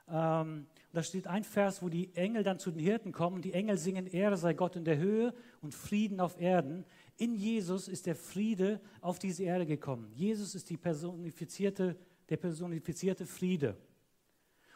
Ähm, 0.09 0.69
da 0.95 1.03
steht 1.03 1.27
ein 1.27 1.45
Vers, 1.45 1.83
wo 1.83 1.91
die 1.91 2.15
Engel 2.15 2.45
dann 2.45 2.59
zu 2.59 2.71
den 2.71 2.81
Hirten 2.81 3.13
kommen. 3.13 3.43
Die 3.43 3.53
Engel 3.53 3.77
singen, 3.77 4.07
Ehre 4.07 4.39
sei 4.39 4.55
Gott 4.55 4.75
in 4.75 4.87
der 4.87 4.97
Höhe 4.97 5.35
und 5.61 5.75
Frieden 5.75 6.19
auf 6.19 6.41
Erden. 6.41 6.87
In 7.19 7.35
Jesus 7.35 7.89
ist 7.89 8.07
der 8.07 8.17
Friede 8.17 8.81
auf 9.03 9.19
diese 9.19 9.45
Erde 9.45 9.67
gekommen. 9.67 10.11
Jesus 10.15 10.55
ist 10.55 10.71
die 10.71 10.79
personifizierte, 10.79 11.99
der 12.33 12.39
personifizierte 12.39 13.27
Friede. 13.27 13.77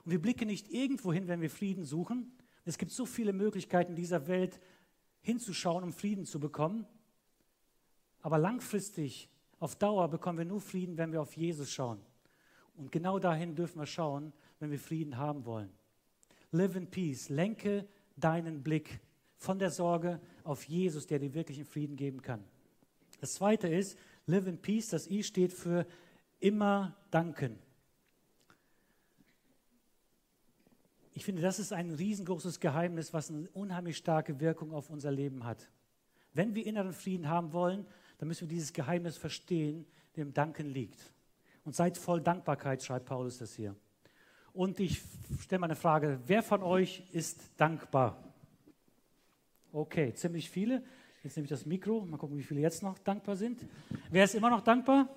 Und 0.05 0.11
wir 0.11 0.21
blicken 0.21 0.47
nicht 0.47 0.71
irgendwo 0.71 1.11
hin, 1.11 1.27
wenn 1.27 1.41
wir 1.41 1.49
Frieden 1.49 1.87
suchen, 1.87 2.31
Es 2.67 2.77
gibt 2.77 2.91
so 2.91 3.07
viele 3.07 3.33
Möglichkeiten 3.33 3.93
in 3.93 3.97
dieser 3.97 4.27
Welt 4.27 4.61
hinzuschauen, 5.23 5.85
um 5.85 5.93
Frieden 5.93 6.27
zu 6.27 6.39
bekommen. 6.39 6.85
Aber 8.21 8.39
langfristig, 8.39 9.31
auf 9.61 9.77
Dauer, 9.77 10.09
bekommen 10.09 10.37
wir 10.39 10.45
nur 10.45 10.61
Frieden, 10.61 10.99
wenn 10.99 11.13
wir 11.13 11.23
auf 11.23 11.37
Jesus 11.37 11.71
schauen. 11.71 12.01
Und 12.75 12.93
genau 12.93 13.19
dahin 13.21 13.55
dürfen 13.55 13.79
wir 13.79 13.87
schauen, 13.87 14.33
wenn 14.59 14.71
wir 14.71 14.81
Frieden 14.81 15.17
haben 15.17 15.47
wollen. 15.47 15.71
Live 16.51 16.75
in 16.75 16.91
Peace. 16.91 17.29
Lenke 17.29 17.89
deinen 18.17 18.63
Blick 18.63 19.01
von 19.37 19.59
der 19.59 19.71
Sorge 19.71 20.21
auf 20.43 20.65
Jesus, 20.65 21.07
der 21.07 21.21
dir 21.21 21.33
wirklichen 21.33 21.65
Frieden 21.65 21.97
geben 21.97 22.21
kann. 22.21 22.45
Das 23.21 23.35
zweite 23.35 23.69
ist, 23.69 23.97
Live 24.27 24.47
in 24.47 24.61
Peace. 24.61 24.89
Das 24.89 25.09
I 25.09 25.23
steht 25.23 25.53
für 25.53 25.87
immer 26.41 26.97
danken. 27.17 27.59
Ich 31.15 31.25
finde, 31.25 31.41
das 31.41 31.59
ist 31.59 31.73
ein 31.73 31.91
riesengroßes 31.91 32.61
Geheimnis, 32.61 33.15
was 33.15 33.31
eine 33.31 33.49
unheimlich 33.55 33.97
starke 33.97 34.39
Wirkung 34.39 34.75
auf 34.75 34.91
unser 34.91 35.11
Leben 35.11 35.45
hat. 35.45 35.71
Wenn 36.35 36.55
wir 36.55 36.67
inneren 36.67 36.93
Frieden 36.93 37.31
haben 37.31 37.55
wollen, 37.55 37.87
dann 38.19 38.29
müssen 38.29 38.43
wir 38.43 38.55
dieses 38.55 38.75
Geheimnis 38.75 39.17
verstehen, 39.17 39.87
dem 40.17 40.35
Danken 40.35 40.67
liegt. 40.67 40.99
Und 41.65 41.75
seid 41.75 41.97
voll 41.97 42.21
Dankbarkeit, 42.21 42.83
schreibt 42.83 43.07
Paulus 43.07 43.39
das 43.39 43.55
hier. 43.55 43.75
Und 44.53 44.79
ich 44.79 45.01
stelle 45.41 45.61
mal 45.61 45.69
eine 45.69 45.77
Frage, 45.77 46.21
wer 46.27 46.43
von 46.43 46.63
euch 46.63 47.03
ist 47.13 47.41
dankbar? 47.57 48.23
Okay, 49.73 50.13
ziemlich 50.13 50.51
viele. 50.51 50.85
Jetzt 51.23 51.35
nehme 51.37 51.47
ich 51.47 51.51
das 51.51 51.65
Mikro, 51.65 52.05
mal 52.05 52.19
gucken, 52.19 52.37
wie 52.37 52.43
viele 52.43 52.61
jetzt 52.61 52.83
noch 52.83 52.99
dankbar 52.99 53.37
sind. 53.37 53.67
Wer 54.11 54.25
ist 54.25 54.35
immer 54.35 54.51
noch 54.51 54.61
dankbar? 54.61 55.09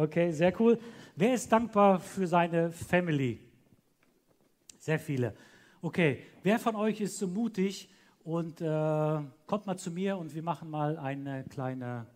Okay, 0.00 0.32
sehr 0.32 0.58
cool. 0.58 0.78
Wer 1.14 1.34
ist 1.34 1.52
dankbar 1.52 2.00
für 2.00 2.26
seine 2.26 2.72
Family? 2.72 3.38
Sehr 4.78 4.98
viele. 4.98 5.34
Okay, 5.82 6.22
wer 6.42 6.58
von 6.58 6.74
euch 6.74 7.02
ist 7.02 7.18
so 7.18 7.26
mutig 7.26 7.90
und 8.24 8.62
äh, 8.62 9.20
kommt 9.46 9.66
mal 9.66 9.76
zu 9.76 9.90
mir 9.90 10.16
und 10.16 10.34
wir 10.34 10.42
machen 10.42 10.70
mal 10.70 10.96
eine 10.96 11.44
kleine 11.44 12.06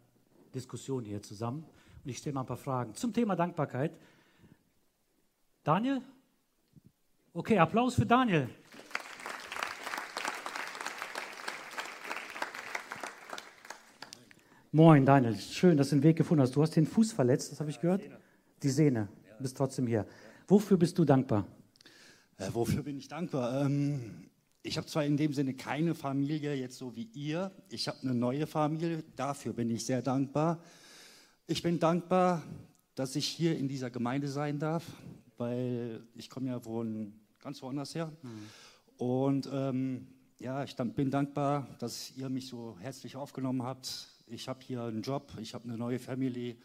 Diskussion 0.55 1.05
hier 1.05 1.21
zusammen. 1.21 1.67
Und 2.03 2.11
ich 2.11 2.17
stelle 2.17 2.33
mal 2.33 2.41
ein 2.41 2.47
paar 2.47 2.57
Fragen 2.57 2.95
zum 2.95 3.13
Thema 3.13 3.37
Dankbarkeit. 3.37 3.93
Daniel? 5.63 6.01
Okay, 7.35 7.59
Applaus 7.59 7.97
für 7.97 8.07
Daniel. 8.07 8.49
Moin, 14.75 15.07
Daniel. 15.07 15.39
Schön, 15.39 15.77
dass 15.77 15.91
du 15.91 15.95
den 15.95 16.03
Weg 16.03 16.17
gefunden 16.17 16.43
hast. 16.43 16.57
Du 16.57 16.61
hast 16.61 16.75
den 16.75 16.85
Fuß 16.85 17.13
verletzt, 17.13 17.53
das 17.53 17.61
habe 17.61 17.71
ich 17.71 17.81
gehört? 17.81 18.03
Die 18.61 18.69
Sehne. 18.69 19.07
Du 19.37 19.43
bist 19.45 19.57
trotzdem 19.57 19.87
hier. 19.87 20.05
Wofür 20.49 20.77
bist 20.77 20.99
du 20.99 21.05
dankbar? 21.05 21.47
Äh, 22.39 22.49
wofür 22.53 22.83
bin 22.83 22.99
ich 22.99 23.07
dankbar? 23.07 23.65
Ähm, 23.65 24.01
ich 24.65 24.77
habe 24.77 24.89
zwar 24.89 25.05
in 25.05 25.17
dem 25.17 25.33
Sinne 25.33 25.55
keine 25.55 25.95
Familie, 25.95 26.55
jetzt 26.55 26.77
so 26.77 26.97
wie 26.97 27.09
ihr. 27.15 27.53
Ich 27.71 27.87
habe 27.87 27.99
eine 28.03 28.17
neue 28.17 28.49
Familie. 28.49 29.05
Dafür 29.15 29.53
bin 29.53 29.71
ich 29.71 29.87
sehr 29.87 30.03
dankbar. 30.03 30.61
Ich 31.47 31.63
bin 31.63 31.79
dankbar, 31.79 32.43
dass 32.97 33.15
ich 33.15 33.29
hier 33.29 33.57
in 33.57 33.69
dieser 33.69 33.91
Gemeinde 33.91 34.27
sein 34.27 34.59
darf, 34.59 34.85
weil 35.37 36.03
ich 36.17 36.29
komme 36.29 36.49
ja 36.49 36.59
von 36.59 37.13
ganz 37.41 37.63
woanders 37.63 37.95
her. 37.95 38.11
Mhm. 38.23 39.07
Und 39.07 39.49
ähm, 39.53 40.09
ja, 40.41 40.65
ich 40.65 40.75
bin 40.75 41.13
dankbar, 41.13 41.69
dass 41.79 42.13
ihr 42.17 42.29
mich 42.29 42.49
so 42.49 42.77
herzlich 42.81 43.15
aufgenommen 43.15 43.63
habt. 43.63 44.14
Ich 44.27 44.49
habe 44.49 44.61
hier 44.65 44.83
einen 44.83 45.03
Job, 45.03 45.33
ich 45.39 45.53
habe 45.55 45.65
eine 45.65 45.77
neue 45.77 45.99
Familie. 45.99 46.57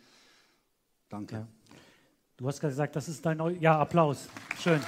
Danke. 1.09 1.35
Ja. 1.35 1.47
Du 2.37 2.47
hast 2.47 2.61
gesagt, 2.61 2.95
das 2.95 3.09
ist 3.09 3.25
dein 3.25 3.37
neues. 3.37 3.59
Ja, 3.59 3.79
Applaus. 3.79 4.29
Schön. 4.57 4.79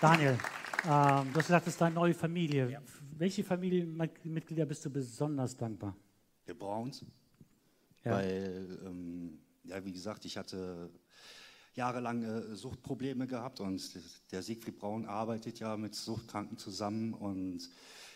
Daniel, 0.00 0.38
ähm, 0.84 1.30
du 1.30 1.38
hast 1.38 1.46
gesagt, 1.46 1.66
das 1.66 1.74
ist 1.74 1.80
deine 1.80 1.94
neue 1.94 2.14
Familie. 2.14 2.70
Ja. 2.70 2.82
Welche 3.18 3.44
Familienmitglieder 3.44 4.64
bist 4.64 4.82
du 4.86 4.90
besonders 4.90 5.54
dankbar? 5.54 5.94
Der 6.46 6.54
Browns. 6.54 7.04
Ja. 8.02 8.12
Weil, 8.12 8.78
ähm, 8.86 9.38
ja, 9.64 9.84
wie 9.84 9.92
gesagt, 9.92 10.24
ich 10.24 10.38
hatte 10.38 10.90
jahrelang 11.74 12.22
äh, 12.22 12.56
Suchtprobleme 12.56 13.26
gehabt 13.26 13.60
und 13.60 13.82
der 14.32 14.42
Siegfried 14.42 14.78
Braun 14.78 15.04
arbeitet 15.04 15.58
ja 15.58 15.76
mit 15.76 15.94
Suchtkranken 15.94 16.56
zusammen 16.56 17.12
und 17.12 17.68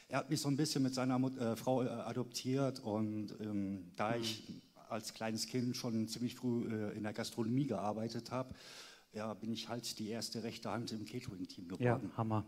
er 0.09 0.19
hat 0.19 0.31
mich 0.31 0.41
so 0.41 0.49
ein 0.49 0.57
bisschen 0.57 0.83
mit 0.83 0.95
seiner 0.95 1.19
Mut 1.19 1.39
äh, 1.39 1.57
Frau 1.57 1.83
äh, 1.83 1.89
adoptiert 1.89 2.81
und 2.81 3.35
ähm, 3.41 3.93
da 3.97 4.11
mhm. 4.11 4.23
ich 4.23 4.63
als 4.89 5.15
kleines 5.15 5.47
Kind 5.47 5.77
schon 5.77 6.07
ziemlich 6.09 6.35
früh 6.35 6.67
äh, 6.71 6.97
in 6.97 7.03
der 7.03 7.13
Gastronomie 7.13 7.67
gearbeitet 7.67 8.31
habe, 8.31 8.55
ja, 9.13 9.33
bin 9.35 9.53
ich 9.53 9.69
halt 9.69 9.99
die 9.99 10.09
erste 10.09 10.43
rechte 10.43 10.71
Hand 10.71 10.93
im 10.93 11.05
Catering-Team 11.05 11.69
geworden. 11.69 12.11
Ja, 12.11 12.17
Hammer. 12.17 12.45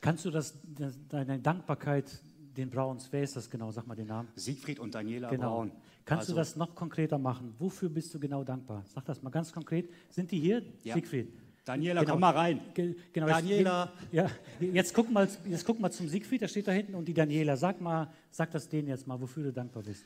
Kannst 0.00 0.24
du 0.24 0.30
das, 0.30 0.54
das, 0.64 0.98
deine 1.08 1.38
Dankbarkeit 1.38 2.20
den 2.56 2.70
Brauns, 2.70 3.08
wer 3.10 3.22
ist 3.22 3.36
das 3.36 3.48
genau? 3.48 3.70
Sag 3.70 3.86
mal 3.86 3.94
den 3.94 4.08
Namen. 4.08 4.28
Siegfried 4.34 4.80
und 4.80 4.94
Daniela 4.94 5.30
genau. 5.30 5.56
Braun. 5.56 5.72
Kannst 6.04 6.22
also, 6.22 6.32
du 6.32 6.38
das 6.38 6.56
noch 6.56 6.74
konkreter 6.74 7.18
machen? 7.18 7.54
Wofür 7.58 7.88
bist 7.88 8.12
du 8.12 8.18
genau 8.18 8.42
dankbar? 8.42 8.84
Sag 8.86 9.04
das 9.04 9.22
mal 9.22 9.30
ganz 9.30 9.52
konkret. 9.52 9.88
Sind 10.08 10.30
die 10.30 10.40
hier? 10.40 10.62
Ja. 10.82 10.94
Siegfried. 10.94 11.32
Daniela, 11.64 12.00
genau. 12.00 12.12
komm 12.12 12.20
mal 12.20 12.30
rein. 12.30 12.60
Ge 12.74 12.94
genau, 13.12 13.26
Daniela. 13.26 13.92
Jetzt, 14.10 14.30
ja, 14.60 14.70
jetzt 14.72 14.94
guck, 14.94 15.10
mal, 15.10 15.28
jetzt 15.44 15.64
guck 15.64 15.78
mal 15.78 15.90
zum 15.90 16.08
Siegfried, 16.08 16.40
der 16.40 16.48
steht 16.48 16.66
da 16.66 16.72
hinten, 16.72 16.94
und 16.94 17.06
die 17.06 17.14
Daniela. 17.14 17.56
Sag 17.56 17.80
mal, 17.80 18.12
sag 18.30 18.50
das 18.50 18.68
denen 18.68 18.88
jetzt 18.88 19.06
mal, 19.06 19.20
wofür 19.20 19.44
du 19.44 19.52
dankbar 19.52 19.82
bist. 19.82 20.04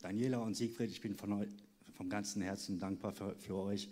Daniela 0.00 0.38
und 0.38 0.54
Siegfried, 0.54 0.90
ich 0.90 1.00
bin 1.00 1.14
von, 1.14 1.46
vom 1.94 2.08
ganzen 2.08 2.40
Herzen 2.40 2.78
dankbar 2.78 3.12
für, 3.12 3.34
für 3.36 3.56
euch, 3.56 3.90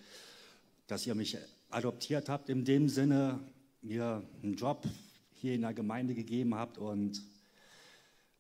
dass 0.87 1.07
ihr 1.07 1.15
mich 1.15 1.37
adoptiert 1.71 2.29
habt, 2.29 2.49
in 2.49 2.65
dem 2.65 2.89
Sinne, 2.89 3.41
mir 3.83 4.23
einen 4.43 4.55
Job 4.55 4.87
hier 5.35 5.55
in 5.55 5.63
der 5.63 5.75
Gemeinde 5.75 6.15
gegeben 6.15 6.55
habt 6.55 6.79
und 6.79 7.23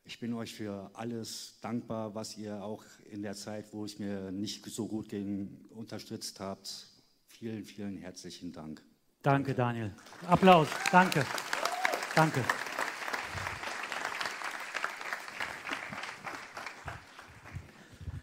ich 0.06 0.20
bin 0.20 0.32
euch 0.34 0.54
für 0.54 0.88
alles 0.94 1.58
dankbar, 1.60 2.14
was 2.14 2.38
ihr 2.38 2.62
auch 2.62 2.84
in 3.10 3.22
der 3.22 3.34
Zeit, 3.34 3.72
wo 3.72 3.84
es 3.84 3.98
mir 3.98 4.30
nicht 4.30 4.64
so 4.66 4.86
gut 4.86 5.08
ging, 5.08 5.66
unterstützt 5.70 6.38
habt. 6.38 6.86
Vielen, 7.26 7.64
vielen 7.64 7.98
herzlichen 7.98 8.52
Dank. 8.52 8.82
Danke, 9.22 9.52
Daniel. 9.52 9.92
Applaus. 10.28 10.68
Danke. 10.92 11.26
Danke. 12.14 12.44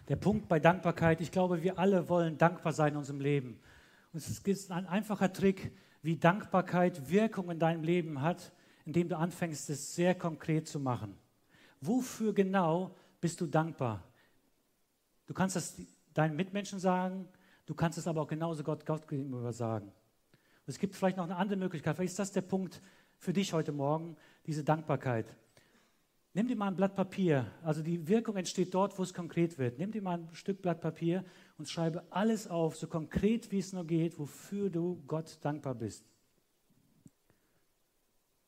Der 0.08 0.16
Punkt 0.16 0.48
bei 0.48 0.60
Dankbarkeit, 0.60 1.20
ich 1.20 1.32
glaube, 1.32 1.64
wir 1.64 1.78
alle 1.78 2.08
wollen 2.08 2.38
dankbar 2.38 2.72
sein 2.72 2.94
in 2.94 2.98
unserem 2.98 3.20
Leben. 3.20 3.60
Und 4.14 4.20
es 4.20 4.30
ist 4.30 4.72
ein 4.72 4.86
einfacher 4.86 5.34
Trick, 5.34 5.74
wie 6.02 6.16
Dankbarkeit 6.16 7.10
Wirkung 7.10 7.52
in 7.52 7.60
deinem 7.60 7.84
Leben 7.84 8.22
hat, 8.22 8.54
indem 8.86 9.10
du 9.10 9.18
anfängst, 9.18 9.70
es 9.70 9.96
sehr 9.96 10.16
konkret 10.16 10.68
zu 10.68 10.80
machen. 10.80 11.18
Wofür 11.86 12.34
genau 12.34 12.96
bist 13.20 13.42
du 13.42 13.46
dankbar? 13.46 14.04
Du 15.26 15.34
kannst 15.34 15.56
das 15.56 15.76
deinen 16.14 16.36
Mitmenschen 16.36 16.80
sagen, 16.80 17.28
du 17.66 17.74
kannst 17.74 17.98
es 17.98 18.08
aber 18.08 18.22
auch 18.22 18.28
genauso 18.28 18.64
Gott, 18.64 18.86
Gott 18.86 19.08
gegenüber 19.08 19.52
sagen. 19.52 19.88
Und 19.88 20.68
es 20.68 20.80
gibt 20.80 20.96
vielleicht 20.96 21.18
noch 21.18 21.26
eine 21.26 21.36
andere 21.36 21.58
Möglichkeit. 21.58 21.96
Vielleicht 21.96 22.12
ist 22.12 22.20
das 22.20 22.32
der 22.32 22.42
Punkt 22.42 22.82
für 23.18 23.34
dich 23.34 23.52
heute 23.54 23.72
Morgen, 23.72 24.16
diese 24.46 24.64
Dankbarkeit. 24.64 25.36
Nimm 26.34 26.48
dir 26.48 26.56
mal 26.56 26.68
ein 26.68 26.76
Blatt 26.76 26.96
Papier. 26.96 27.52
Also 27.64 27.84
die 27.84 28.08
Wirkung 28.08 28.38
entsteht 28.38 28.74
dort, 28.74 28.98
wo 28.98 29.04
es 29.04 29.14
konkret 29.14 29.58
wird. 29.58 29.78
Nimm 29.78 29.92
dir 29.92 30.02
mal 30.02 30.20
ein 30.20 30.30
Stück 30.34 30.62
Blatt 30.62 30.82
Papier 30.82 31.24
und 31.58 31.70
schreibe 31.70 32.04
alles 32.10 32.48
auf, 32.48 32.76
so 32.76 32.88
konkret 32.88 33.52
wie 33.52 33.60
es 33.60 33.74
nur 33.74 33.86
geht, 33.86 34.18
wofür 34.18 34.70
du 34.70 35.04
Gott 35.06 35.38
dankbar 35.42 35.76
bist. 35.76 36.06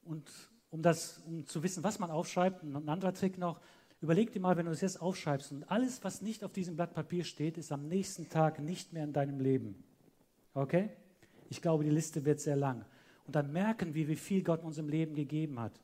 Und 0.04 0.32
um, 0.76 0.82
das, 0.82 1.22
um 1.26 1.48
zu 1.48 1.64
wissen, 1.64 1.84
was 1.86 2.00
man 2.00 2.12
aufschreibt, 2.12 2.62
ein 2.62 2.90
anderer 2.90 3.14
Trick 3.14 3.38
noch, 3.38 3.62
überleg 4.02 4.34
dir 4.34 4.42
mal, 4.42 4.58
wenn 4.58 4.66
du 4.66 4.74
es 4.74 4.82
jetzt 4.82 5.02
aufschreibst 5.02 5.54
und 5.54 5.64
alles, 5.72 6.04
was 6.04 6.22
nicht 6.22 6.44
auf 6.44 6.52
diesem 6.52 6.76
Blatt 6.76 6.94
Papier 6.94 7.24
steht, 7.24 7.58
ist 7.58 7.72
am 7.72 7.88
nächsten 7.88 8.28
Tag 8.28 8.60
nicht 8.60 8.92
mehr 8.92 9.06
in 9.06 9.14
deinem 9.14 9.40
Leben. 9.40 9.82
Okay? 10.54 10.90
Ich 11.50 11.62
glaube, 11.62 11.86
die 11.86 11.90
Liste 11.90 12.26
wird 12.26 12.42
sehr 12.42 12.58
lang. 12.58 12.84
Und 13.26 13.38
dann 13.38 13.54
merken 13.54 13.94
wir, 13.94 14.10
wie 14.10 14.18
viel 14.18 14.44
Gott 14.44 14.60
in 14.60 14.66
unserem 14.66 14.90
Leben 14.90 15.16
gegeben 15.16 15.62
hat. 15.62 15.80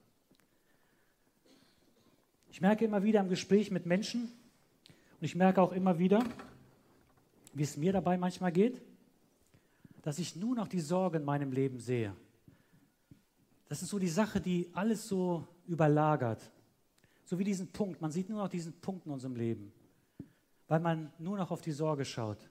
Ich 2.49 2.59
merke 2.59 2.83
immer 2.83 3.01
wieder 3.01 3.21
im 3.21 3.29
Gespräch 3.29 3.71
mit 3.71 3.85
Menschen 3.85 4.23
und 4.23 5.25
ich 5.25 5.35
merke 5.35 5.61
auch 5.61 5.71
immer 5.71 5.99
wieder, 5.99 6.21
wie 7.53 7.63
es 7.63 7.77
mir 7.77 7.93
dabei 7.93 8.17
manchmal 8.17 8.51
geht, 8.51 8.81
dass 10.01 10.19
ich 10.19 10.35
nur 10.35 10.53
noch 10.53 10.67
die 10.67 10.81
Sorge 10.81 11.17
in 11.17 11.23
meinem 11.23 11.53
Leben 11.53 11.79
sehe. 11.79 12.13
Das 13.71 13.81
ist 13.81 13.87
so 13.87 13.99
die 13.99 14.09
Sache, 14.09 14.41
die 14.41 14.69
alles 14.73 15.07
so 15.07 15.47
überlagert. 15.65 16.41
So 17.23 17.39
wie 17.39 17.45
diesen 17.45 17.71
Punkt. 17.71 18.01
Man 18.01 18.11
sieht 18.11 18.27
nur 18.27 18.39
noch 18.39 18.49
diesen 18.49 18.73
Punkt 18.73 19.05
in 19.05 19.13
unserem 19.13 19.33
Leben, 19.33 19.71
weil 20.67 20.81
man 20.81 21.09
nur 21.19 21.37
noch 21.37 21.51
auf 21.51 21.61
die 21.61 21.71
Sorge 21.71 22.03
schaut. 22.03 22.49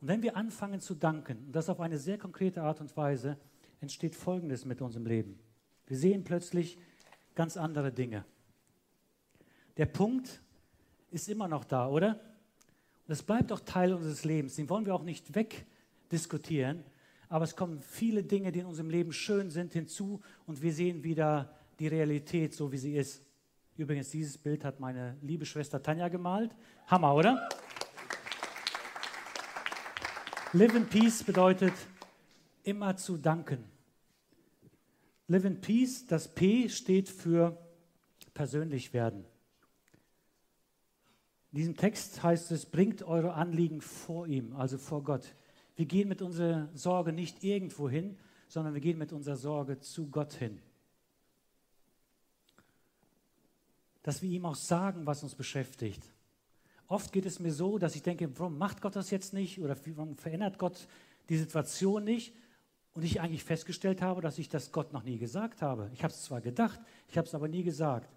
Und 0.00 0.08
wenn 0.08 0.20
wir 0.20 0.36
anfangen 0.36 0.80
zu 0.80 0.96
danken, 0.96 1.46
und 1.46 1.52
das 1.52 1.68
auf 1.68 1.78
eine 1.78 1.96
sehr 1.96 2.18
konkrete 2.18 2.60
Art 2.60 2.80
und 2.80 2.96
Weise, 2.96 3.38
entsteht 3.80 4.16
Folgendes 4.16 4.64
mit 4.64 4.82
unserem 4.82 5.06
Leben. 5.06 5.38
Wir 5.86 5.96
sehen 5.96 6.24
plötzlich 6.24 6.76
ganz 7.36 7.56
andere 7.56 7.92
Dinge. 7.92 8.24
Der 9.76 9.86
Punkt 9.86 10.42
ist 11.12 11.28
immer 11.28 11.46
noch 11.46 11.62
da, 11.62 11.86
oder? 11.86 12.18
Und 13.06 13.12
es 13.12 13.22
bleibt 13.22 13.52
auch 13.52 13.60
Teil 13.60 13.94
unseres 13.94 14.24
Lebens. 14.24 14.56
Den 14.56 14.68
wollen 14.68 14.86
wir 14.86 14.94
auch 14.96 15.04
nicht 15.04 15.36
wegdiskutieren. 15.36 16.82
Aber 17.32 17.46
es 17.46 17.56
kommen 17.56 17.80
viele 17.80 18.22
Dinge, 18.22 18.52
die 18.52 18.58
in 18.58 18.66
unserem 18.66 18.90
Leben 18.90 19.10
schön 19.10 19.50
sind, 19.50 19.72
hinzu 19.72 20.20
und 20.44 20.60
wir 20.60 20.70
sehen 20.70 21.02
wieder 21.02 21.56
die 21.78 21.88
Realität, 21.88 22.52
so 22.52 22.72
wie 22.72 22.76
sie 22.76 22.94
ist. 22.94 23.26
Übrigens, 23.74 24.10
dieses 24.10 24.36
Bild 24.36 24.66
hat 24.66 24.80
meine 24.80 25.16
liebe 25.22 25.46
Schwester 25.46 25.82
Tanja 25.82 26.08
gemalt. 26.08 26.54
Hammer, 26.88 27.14
oder? 27.14 27.48
Live 30.52 30.74
in 30.74 30.86
Peace 30.86 31.22
bedeutet 31.22 31.72
immer 32.64 32.98
zu 32.98 33.16
danken. 33.16 33.64
Live 35.26 35.46
in 35.46 35.58
Peace, 35.58 36.04
das 36.06 36.34
P 36.34 36.68
steht 36.68 37.08
für 37.08 37.56
persönlich 38.34 38.92
werden. 38.92 39.24
In 41.52 41.56
diesem 41.56 41.76
Text 41.78 42.22
heißt 42.22 42.50
es, 42.50 42.66
bringt 42.66 43.02
eure 43.02 43.32
Anliegen 43.32 43.80
vor 43.80 44.26
ihm, 44.26 44.54
also 44.54 44.76
vor 44.76 45.02
Gott. 45.02 45.34
Wir 45.76 45.86
gehen 45.86 46.08
mit 46.08 46.22
unserer 46.22 46.68
Sorge 46.74 47.12
nicht 47.12 47.42
irgendwo 47.42 47.88
hin, 47.88 48.18
sondern 48.48 48.74
wir 48.74 48.80
gehen 48.80 48.98
mit 48.98 49.12
unserer 49.12 49.36
Sorge 49.36 49.80
zu 49.80 50.08
Gott 50.08 50.34
hin. 50.34 50.60
Dass 54.02 54.20
wir 54.20 54.28
ihm 54.28 54.44
auch 54.44 54.54
sagen, 54.54 55.06
was 55.06 55.22
uns 55.22 55.34
beschäftigt. 55.34 56.02
Oft 56.88 57.12
geht 57.12 57.24
es 57.24 57.38
mir 57.40 57.52
so, 57.52 57.78
dass 57.78 57.96
ich 57.96 58.02
denke, 58.02 58.28
warum 58.38 58.58
macht 58.58 58.82
Gott 58.82 58.96
das 58.96 59.10
jetzt 59.10 59.32
nicht 59.32 59.60
oder 59.60 59.76
warum 59.96 60.16
verändert 60.16 60.58
Gott 60.58 60.86
die 61.28 61.38
Situation 61.38 62.04
nicht? 62.04 62.34
Und 62.94 63.04
ich 63.04 63.22
eigentlich 63.22 63.44
festgestellt 63.44 64.02
habe, 64.02 64.20
dass 64.20 64.38
ich 64.38 64.50
das 64.50 64.70
Gott 64.70 64.92
noch 64.92 65.02
nie 65.02 65.16
gesagt 65.16 65.62
habe. 65.62 65.90
Ich 65.94 66.04
habe 66.04 66.12
es 66.12 66.22
zwar 66.24 66.42
gedacht, 66.42 66.78
ich 67.08 67.16
habe 67.16 67.26
es 67.26 67.34
aber 67.34 67.48
nie 67.48 67.62
gesagt. 67.62 68.14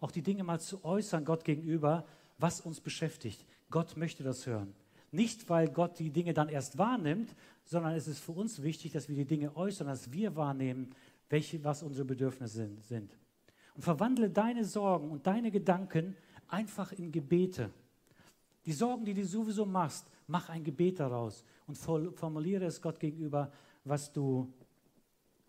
Auch 0.00 0.10
die 0.10 0.22
Dinge 0.22 0.42
mal 0.42 0.58
zu 0.58 0.84
äußern 0.84 1.24
Gott 1.24 1.44
gegenüber, 1.44 2.04
was 2.38 2.60
uns 2.60 2.80
beschäftigt. 2.80 3.46
Gott 3.70 3.96
möchte 3.96 4.24
das 4.24 4.46
hören. 4.46 4.74
Nicht, 5.12 5.48
weil 5.48 5.68
Gott 5.68 5.98
die 5.98 6.10
Dinge 6.10 6.34
dann 6.34 6.48
erst 6.48 6.78
wahrnimmt, 6.78 7.34
sondern 7.64 7.94
es 7.94 8.06
ist 8.06 8.20
für 8.20 8.32
uns 8.32 8.62
wichtig, 8.62 8.92
dass 8.92 9.08
wir 9.08 9.16
die 9.16 9.24
Dinge 9.24 9.56
äußern, 9.56 9.88
dass 9.88 10.12
wir 10.12 10.36
wahrnehmen, 10.36 10.90
welche, 11.28 11.62
was 11.64 11.82
unsere 11.82 12.04
Bedürfnisse 12.04 12.70
sind. 12.80 13.16
Und 13.74 13.82
verwandle 13.82 14.30
deine 14.30 14.64
Sorgen 14.64 15.10
und 15.10 15.26
deine 15.26 15.50
Gedanken 15.50 16.16
einfach 16.48 16.92
in 16.92 17.10
Gebete. 17.10 17.70
Die 18.66 18.72
Sorgen, 18.72 19.04
die 19.04 19.14
du 19.14 19.24
sowieso 19.24 19.64
machst, 19.64 20.10
mach 20.26 20.48
ein 20.48 20.62
Gebet 20.62 21.00
daraus 21.00 21.44
und 21.66 21.76
formuliere 21.76 22.66
es 22.66 22.80
Gott 22.80 23.00
gegenüber, 23.00 23.50
was 23.84 24.12
du, 24.12 24.52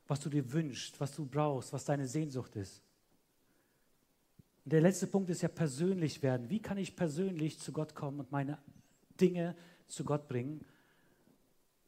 was 0.08 0.20
du 0.20 0.30
dir 0.30 0.52
wünschst, 0.52 1.00
was 1.00 1.14
du 1.14 1.26
brauchst, 1.26 1.74
was 1.74 1.86
deine 1.86 2.08
Sehnsucht 2.08 2.56
ist. 2.56 2.82
Und 4.64 4.74
der 4.74 4.82
letzte 4.82 5.08
Punkt 5.08 5.30
ist 5.30 5.42
ja 5.42 5.50
persönlich 5.50 6.22
werden. 6.22 6.50
Wie 6.50 6.62
kann 6.62 6.78
ich 6.78 6.96
persönlich 6.96 7.60
zu 7.60 7.72
Gott 7.72 7.96
kommen 7.96 8.20
und 8.20 8.32
meine 8.32 8.60
Dinge 9.22 9.56
zu 9.88 10.04
Gott 10.04 10.28
bringen. 10.28 10.66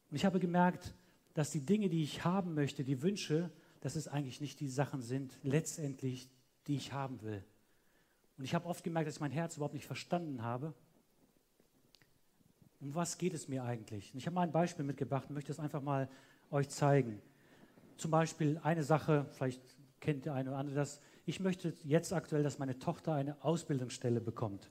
Und 0.10 0.16
ich 0.16 0.26
habe 0.26 0.40
gemerkt, 0.40 0.94
dass 1.34 1.52
die 1.52 1.66
Dinge, 1.66 1.90
die 1.90 2.04
ich 2.04 2.24
haben 2.24 2.54
möchte, 2.54 2.84
die 2.84 3.02
Wünsche, 3.02 3.52
dass 3.82 3.96
es 3.96 4.08
eigentlich 4.08 4.40
nicht 4.40 4.60
die 4.60 4.70
Sachen 4.70 5.02
sind, 5.02 5.38
letztendlich, 5.42 6.30
die 6.68 6.76
ich 6.76 6.94
haben 6.94 7.22
will. 7.22 7.44
Und 8.38 8.46
ich 8.46 8.54
habe 8.56 8.68
oft 8.68 8.84
gemerkt, 8.84 9.08
dass 9.08 9.16
ich 9.16 9.22
mein 9.22 9.32
Herz 9.32 9.56
überhaupt 9.58 9.74
nicht 9.74 9.86
verstanden 9.86 10.44
habe. 10.44 10.74
Um 12.80 12.94
was 12.96 13.18
geht 13.18 13.34
es 13.34 13.48
mir 13.48 13.64
eigentlich? 13.64 14.14
Und 14.14 14.20
ich 14.20 14.26
habe 14.26 14.36
mal 14.36 14.42
ein 14.42 14.52
Beispiel 14.52 14.86
mitgebracht 14.86 15.30
und 15.30 15.36
möchte 15.36 15.52
es 15.52 15.60
einfach 15.60 15.82
mal 15.82 16.10
euch 16.52 16.70
zeigen. 16.70 17.22
Zum 17.98 18.12
Beispiel 18.12 18.60
eine 18.64 18.84
Sache, 18.84 19.26
vielleicht 19.32 19.62
kennt 20.00 20.26
der 20.26 20.34
eine 20.34 20.50
oder 20.50 20.60
andere 20.60 20.76
das. 20.76 21.02
Ich 21.26 21.40
möchte 21.40 21.74
jetzt 21.84 22.12
aktuell, 22.12 22.44
dass 22.44 22.60
meine 22.60 22.78
Tochter 22.80 23.14
eine 23.14 23.42
Ausbildungsstelle 23.44 24.20
bekommt. 24.20 24.70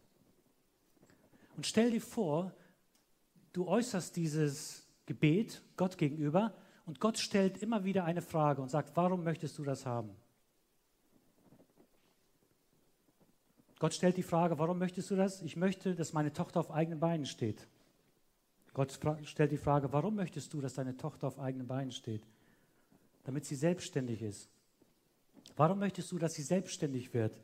Und 1.57 1.67
stell 1.67 1.91
dir 1.91 2.01
vor, 2.01 2.53
du 3.53 3.67
äußerst 3.67 4.17
dieses 4.17 4.87
Gebet 5.07 5.63
Gott 5.77 5.99
gegenüber 5.99 6.55
und 6.87 7.01
Gott 7.01 7.19
stellt 7.19 7.63
immer 7.63 7.85
wieder 7.85 8.05
eine 8.05 8.23
Frage 8.23 8.63
und 8.63 8.71
sagt, 8.71 8.97
warum 8.97 9.25
möchtest 9.25 9.59
du 9.59 9.65
das 9.65 9.87
haben? 9.87 10.11
Gott 13.79 13.95
stellt 13.95 14.17
die 14.17 14.23
Frage, 14.23 14.59
warum 14.59 14.79
möchtest 14.79 15.11
du 15.11 15.17
das? 15.17 15.43
Ich 15.43 15.57
möchte, 15.57 15.95
dass 15.95 16.13
meine 16.13 16.33
Tochter 16.33 16.61
auf 16.61 16.71
eigenen 16.71 17.01
Beinen 17.01 17.27
steht. 17.27 17.67
Gott 18.75 18.99
stellt 19.25 19.51
die 19.51 19.57
Frage, 19.57 19.93
warum 19.93 20.15
möchtest 20.15 20.55
du, 20.55 20.61
dass 20.61 20.75
deine 20.75 20.97
Tochter 20.97 21.27
auf 21.27 21.39
eigenen 21.39 21.67
Beinen 21.67 21.91
steht? 21.91 22.23
Damit 23.25 23.45
sie 23.45 23.57
selbstständig 23.57 24.23
ist. 24.23 24.49
Warum 25.57 25.81
möchtest 25.81 26.11
du, 26.13 26.19
dass 26.19 26.35
sie 26.35 26.43
selbstständig 26.43 27.13
wird? 27.13 27.39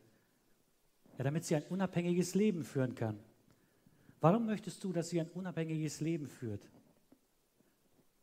Ja, 1.19 1.25
damit 1.25 1.45
sie 1.45 1.57
ein 1.57 1.65
unabhängiges 1.65 2.35
Leben 2.35 2.65
führen 2.65 2.95
kann. 2.95 3.19
Warum 4.21 4.47
möchtest 4.47 4.83
du, 4.83 4.93
dass 4.93 5.11
sie 5.11 5.21
ein 5.21 5.31
unabhängiges 5.31 6.01
Leben 6.01 6.27
führt? 6.27 6.69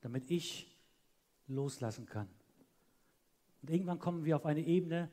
Damit 0.01 0.29
ich 0.29 0.75
loslassen 1.47 2.05
kann. 2.05 2.27
Und 3.61 3.69
irgendwann 3.69 3.99
kommen 3.99 4.25
wir 4.25 4.35
auf 4.35 4.45
eine 4.45 4.61
Ebene, 4.61 5.09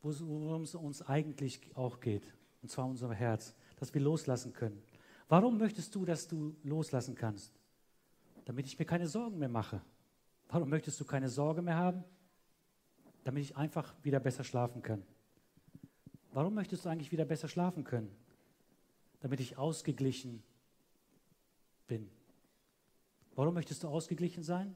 worum 0.00 0.62
es 0.62 0.74
uns 0.74 1.02
eigentlich 1.02 1.60
auch 1.76 2.00
geht, 2.00 2.32
und 2.62 2.70
zwar 2.70 2.86
unser 2.86 3.12
Herz, 3.12 3.54
dass 3.76 3.92
wir 3.92 4.00
loslassen 4.00 4.52
können. 4.52 4.82
Warum 5.28 5.58
möchtest 5.58 5.94
du, 5.94 6.04
dass 6.04 6.26
du 6.26 6.56
loslassen 6.62 7.14
kannst? 7.14 7.52
Damit 8.46 8.66
ich 8.66 8.78
mir 8.78 8.86
keine 8.86 9.06
Sorgen 9.06 9.38
mehr 9.38 9.48
mache. 9.48 9.82
Warum 10.48 10.70
möchtest 10.70 10.98
du 10.98 11.04
keine 11.04 11.28
Sorge 11.28 11.60
mehr 11.60 11.76
haben? 11.76 12.02
Damit 13.24 13.42
ich 13.42 13.56
einfach 13.56 13.94
wieder 14.02 14.20
besser 14.20 14.42
schlafen 14.42 14.80
kann. 14.80 15.02
Warum 16.32 16.54
möchtest 16.54 16.84
du 16.84 16.88
eigentlich 16.88 17.12
wieder 17.12 17.26
besser 17.26 17.48
schlafen 17.48 17.84
können? 17.84 18.10
Damit 19.20 19.40
ich 19.40 19.58
ausgeglichen 19.58 20.42
bin. 21.86 22.10
Warum 23.34 23.54
möchtest 23.54 23.82
du 23.82 23.88
ausgeglichen 23.88 24.42
sein? 24.42 24.74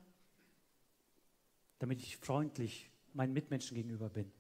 Damit 1.79 2.01
ich 2.01 2.17
freundlich 2.17 2.91
meinen 3.13 3.33
Mitmenschen 3.33 3.75
gegenüber 3.75 4.09
bin. 4.09 4.31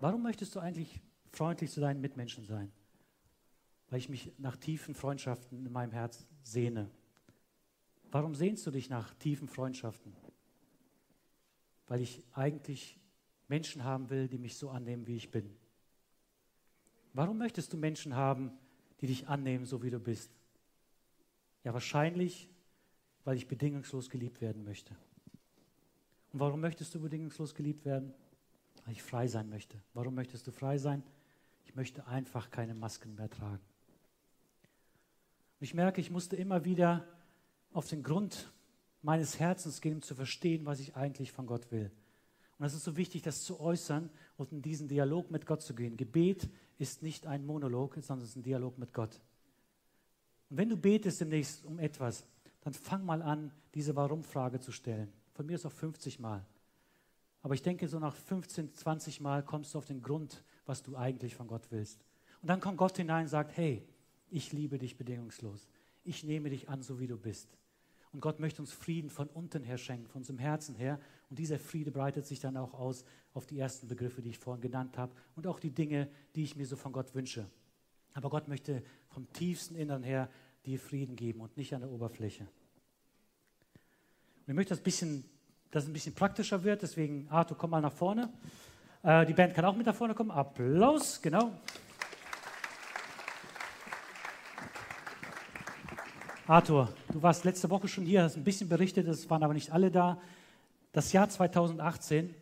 Warum 0.00 0.22
möchtest 0.22 0.54
du 0.54 0.60
eigentlich 0.60 1.00
freundlich 1.32 1.70
zu 1.70 1.80
deinen 1.80 2.00
Mitmenschen 2.00 2.44
sein? 2.44 2.72
Weil 3.90 3.98
ich 3.98 4.08
mich 4.08 4.32
nach 4.38 4.56
tiefen 4.56 4.94
Freundschaften 4.94 5.66
in 5.66 5.72
meinem 5.72 5.92
Herz 5.92 6.26
sehne. 6.42 6.90
Warum 8.10 8.34
sehnst 8.34 8.66
du 8.66 8.70
dich 8.70 8.88
nach 8.88 9.14
tiefen 9.14 9.48
Freundschaften? 9.48 10.14
Weil 11.86 12.00
ich 12.00 12.22
eigentlich 12.32 12.98
Menschen 13.48 13.84
haben 13.84 14.10
will, 14.10 14.28
die 14.28 14.38
mich 14.38 14.56
so 14.56 14.70
annehmen, 14.70 15.06
wie 15.06 15.16
ich 15.16 15.30
bin. 15.30 15.54
Warum 17.14 17.38
möchtest 17.38 17.72
du 17.72 17.76
Menschen 17.76 18.14
haben, 18.14 18.52
die 19.00 19.06
dich 19.06 19.28
annehmen, 19.28 19.64
so 19.64 19.82
wie 19.82 19.90
du 19.90 19.98
bist? 19.98 20.30
Ja, 21.64 21.72
wahrscheinlich, 21.72 22.48
weil 23.24 23.36
ich 23.36 23.48
bedingungslos 23.48 24.10
geliebt 24.10 24.40
werden 24.40 24.64
möchte. 24.64 24.96
Und 26.32 26.40
warum 26.40 26.60
möchtest 26.60 26.94
du 26.94 27.00
bedingungslos 27.00 27.54
geliebt 27.54 27.84
werden? 27.84 28.12
Weil 28.84 28.92
ich 28.92 29.02
frei 29.02 29.26
sein 29.26 29.48
möchte. 29.48 29.80
Warum 29.94 30.14
möchtest 30.14 30.46
du 30.46 30.52
frei 30.52 30.78
sein? 30.78 31.02
Ich 31.64 31.74
möchte 31.74 32.06
einfach 32.06 32.50
keine 32.50 32.74
Masken 32.74 33.14
mehr 33.14 33.30
tragen. 33.30 33.62
Und 35.60 35.64
ich 35.64 35.74
merke, 35.74 36.00
ich 36.00 36.10
musste 36.10 36.36
immer 36.36 36.64
wieder 36.64 37.06
auf 37.72 37.88
den 37.88 38.02
Grund 38.02 38.52
meines 39.02 39.38
Herzens 39.38 39.80
gehen, 39.80 39.96
um 39.96 40.02
zu 40.02 40.14
verstehen, 40.14 40.66
was 40.66 40.80
ich 40.80 40.96
eigentlich 40.96 41.32
von 41.32 41.46
Gott 41.46 41.70
will. 41.70 41.90
Und 42.58 42.66
es 42.66 42.74
ist 42.74 42.84
so 42.84 42.96
wichtig, 42.96 43.22
das 43.22 43.44
zu 43.44 43.60
äußern 43.60 44.10
und 44.36 44.52
in 44.52 44.62
diesen 44.62 44.88
Dialog 44.88 45.30
mit 45.30 45.46
Gott 45.46 45.62
zu 45.62 45.74
gehen. 45.74 45.96
Gebet 45.96 46.48
ist 46.78 47.02
nicht 47.02 47.26
ein 47.26 47.44
Monolog, 47.44 47.94
sondern 47.94 48.24
es 48.24 48.30
ist 48.30 48.36
ein 48.36 48.42
Dialog 48.42 48.78
mit 48.78 48.92
Gott. 48.92 49.20
Und 50.48 50.56
wenn 50.56 50.68
du 50.68 50.76
betest 50.76 51.20
demnächst 51.20 51.64
um 51.64 51.78
etwas, 51.78 52.24
dann 52.60 52.72
fang 52.72 53.04
mal 53.04 53.22
an, 53.22 53.52
diese 53.74 53.94
Warum-Frage 53.94 54.60
zu 54.60 54.72
stellen. 54.72 55.12
Von 55.34 55.46
mir 55.46 55.54
ist 55.54 55.66
auch 55.66 55.72
50 55.72 56.18
Mal. 56.18 56.44
Aber 57.42 57.54
ich 57.54 57.62
denke, 57.62 57.86
so 57.88 57.98
nach 57.98 58.14
15, 58.14 58.74
20 58.74 59.20
Mal 59.20 59.44
kommst 59.44 59.74
du 59.74 59.78
auf 59.78 59.86
den 59.86 60.02
Grund, 60.02 60.42
was 60.66 60.82
du 60.82 60.96
eigentlich 60.96 61.36
von 61.36 61.46
Gott 61.46 61.70
willst. 61.70 62.04
Und 62.42 62.48
dann 62.48 62.60
kommt 62.60 62.78
Gott 62.78 62.96
hinein 62.96 63.24
und 63.24 63.28
sagt, 63.28 63.56
hey, 63.56 63.86
ich 64.30 64.52
liebe 64.52 64.78
dich 64.78 64.96
bedingungslos. 64.96 65.68
Ich 66.04 66.24
nehme 66.24 66.50
dich 66.50 66.68
an, 66.68 66.82
so 66.82 67.00
wie 67.00 67.06
du 67.06 67.16
bist. 67.16 67.48
Und 68.12 68.20
Gott 68.20 68.40
möchte 68.40 68.62
uns 68.62 68.72
Frieden 68.72 69.10
von 69.10 69.28
unten 69.28 69.62
her 69.62 69.78
schenken, 69.78 70.08
von 70.08 70.20
unserem 70.20 70.38
Herzen 70.38 70.74
her. 70.74 71.00
Und 71.30 71.38
dieser 71.38 71.58
Friede 71.58 71.90
breitet 71.90 72.26
sich 72.26 72.40
dann 72.40 72.56
auch 72.56 72.74
aus 72.74 73.04
auf 73.34 73.46
die 73.46 73.58
ersten 73.58 73.86
Begriffe, 73.86 74.22
die 74.22 74.30
ich 74.30 74.38
vorhin 74.38 74.60
genannt 74.60 74.98
habe 74.98 75.12
und 75.36 75.46
auch 75.46 75.60
die 75.60 75.70
Dinge, 75.70 76.08
die 76.34 76.42
ich 76.42 76.56
mir 76.56 76.66
so 76.66 76.76
von 76.76 76.92
Gott 76.92 77.14
wünsche. 77.14 77.46
Aber 78.14 78.30
Gott 78.30 78.48
möchte 78.48 78.82
vom 79.08 79.30
tiefsten 79.32 79.74
Innern 79.74 80.02
her 80.02 80.30
dir 80.64 80.78
Frieden 80.78 81.16
geben 81.16 81.40
und 81.40 81.56
nicht 81.56 81.74
an 81.74 81.82
der 81.82 81.90
Oberfläche. 81.90 82.44
Und 82.44 84.48
ich 84.48 84.54
möchte, 84.54 84.74
dass, 84.74 84.82
dass 84.82 85.84
es 85.84 85.88
ein 85.88 85.92
bisschen 85.92 86.14
praktischer 86.14 86.64
wird, 86.64 86.82
deswegen, 86.82 87.28
Arthur, 87.28 87.56
komm 87.56 87.70
mal 87.70 87.80
nach 87.80 87.92
vorne. 87.92 88.32
Äh, 89.02 89.26
die 89.26 89.34
Band 89.34 89.54
kann 89.54 89.64
auch 89.64 89.76
mit 89.76 89.86
nach 89.86 89.94
vorne 89.94 90.14
kommen. 90.14 90.30
Applaus, 90.30 91.20
genau. 91.20 91.52
Arthur, 96.46 96.88
du 97.12 97.22
warst 97.22 97.44
letzte 97.44 97.68
Woche 97.68 97.88
schon 97.88 98.06
hier, 98.06 98.22
hast 98.22 98.36
ein 98.36 98.42
bisschen 98.42 98.70
berichtet, 98.70 99.06
es 99.06 99.28
waren 99.28 99.42
aber 99.42 99.52
nicht 99.52 99.70
alle 99.70 99.90
da. 99.90 100.18
Das 100.92 101.12
Jahr 101.12 101.28
2018, 101.28 102.30
äh, 102.30 102.34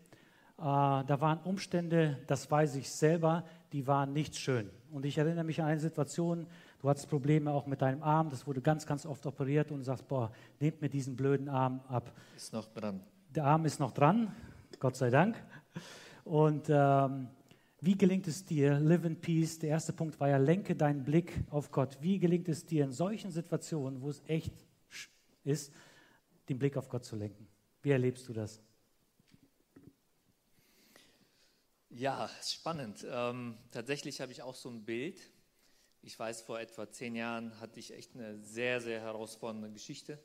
da 0.59 1.21
waren 1.21 1.39
Umstände, 1.41 2.19
das 2.29 2.51
weiß 2.51 2.77
ich 2.77 2.91
selber, 2.91 3.45
die 3.73 3.87
waren 3.87 4.13
nicht 4.13 4.37
schön. 4.37 4.71
Und 4.93 5.05
ich 5.05 5.19
erinnere 5.19 5.45
mich 5.45 5.61
an 5.61 5.67
eine 5.67 5.81
Situation, 5.81 6.47
du 6.81 6.89
hattest 6.89 7.11
Probleme 7.11 7.51
auch 7.51 7.67
mit 7.67 7.83
deinem 7.83 8.03
Arm, 8.03 8.31
das 8.31 8.47
wurde 8.47 8.61
ganz, 8.61 8.87
ganz 8.87 9.05
oft 9.05 9.27
operiert 9.27 9.73
und 9.73 9.79
du 9.79 9.85
sagst, 9.85 10.07
boah, 10.07 10.31
nehmt 10.61 10.81
mir 10.81 10.89
diesen 10.89 11.17
blöden 11.17 11.49
Arm 11.49 11.81
ab. 11.89 12.13
Ist 12.37 12.53
noch 12.53 12.67
dran. 12.67 13.01
Der 13.35 13.45
Arm 13.45 13.65
ist 13.65 13.81
noch 13.81 13.91
dran, 13.91 14.33
Gott 14.79 14.97
sei 14.97 15.11
Dank. 15.11 15.43
Und 16.25 16.69
ähm, 16.69 17.29
wie 17.81 17.99
gelingt 17.99 18.29
es 18.29 18.45
dir, 18.45 18.79
live 18.79 19.05
in 19.05 19.21
peace? 19.21 19.59
Der 19.59 19.71
erste 19.71 19.93
Punkt 19.93 20.19
war 20.21 20.29
ja, 20.29 20.37
lenke 20.37 20.77
deinen 20.77 21.05
Blick 21.05 21.45
auf 21.51 21.71
Gott. 21.73 21.99
Wie 22.01 22.19
gelingt 22.19 22.49
es 22.49 22.65
dir 22.65 22.85
in 22.85 22.93
solchen 22.93 23.33
Situationen, 23.33 24.01
wo 24.01 24.09
es 24.09 24.23
echt 24.27 24.55
ist, 25.45 25.73
den 26.49 26.59
Blick 26.59 26.77
auf 26.77 26.89
Gott 26.89 27.05
zu 27.05 27.17
lenken? 27.17 27.47
Wie 27.87 27.93
erlebst 27.93 28.29
du 28.29 28.33
das? 28.33 28.61
Ja, 31.89 32.29
spannend. 32.43 33.07
Ähm, 33.09 33.57
tatsächlich 33.71 34.21
habe 34.21 34.33
ich 34.33 34.43
auch 34.43 34.57
so 34.57 34.69
ein 34.71 34.85
Bild. 34.85 35.21
Ich 36.03 36.19
weiß, 36.19 36.43
vor 36.43 36.59
etwa 36.59 36.91
zehn 36.91 37.15
Jahren 37.15 37.61
hatte 37.61 37.79
ich 37.79 37.95
echt 37.95 38.17
eine 38.17 38.41
sehr, 38.41 38.81
sehr 38.81 39.01
herausfordernde 39.03 39.71
Geschichte. 39.71 40.19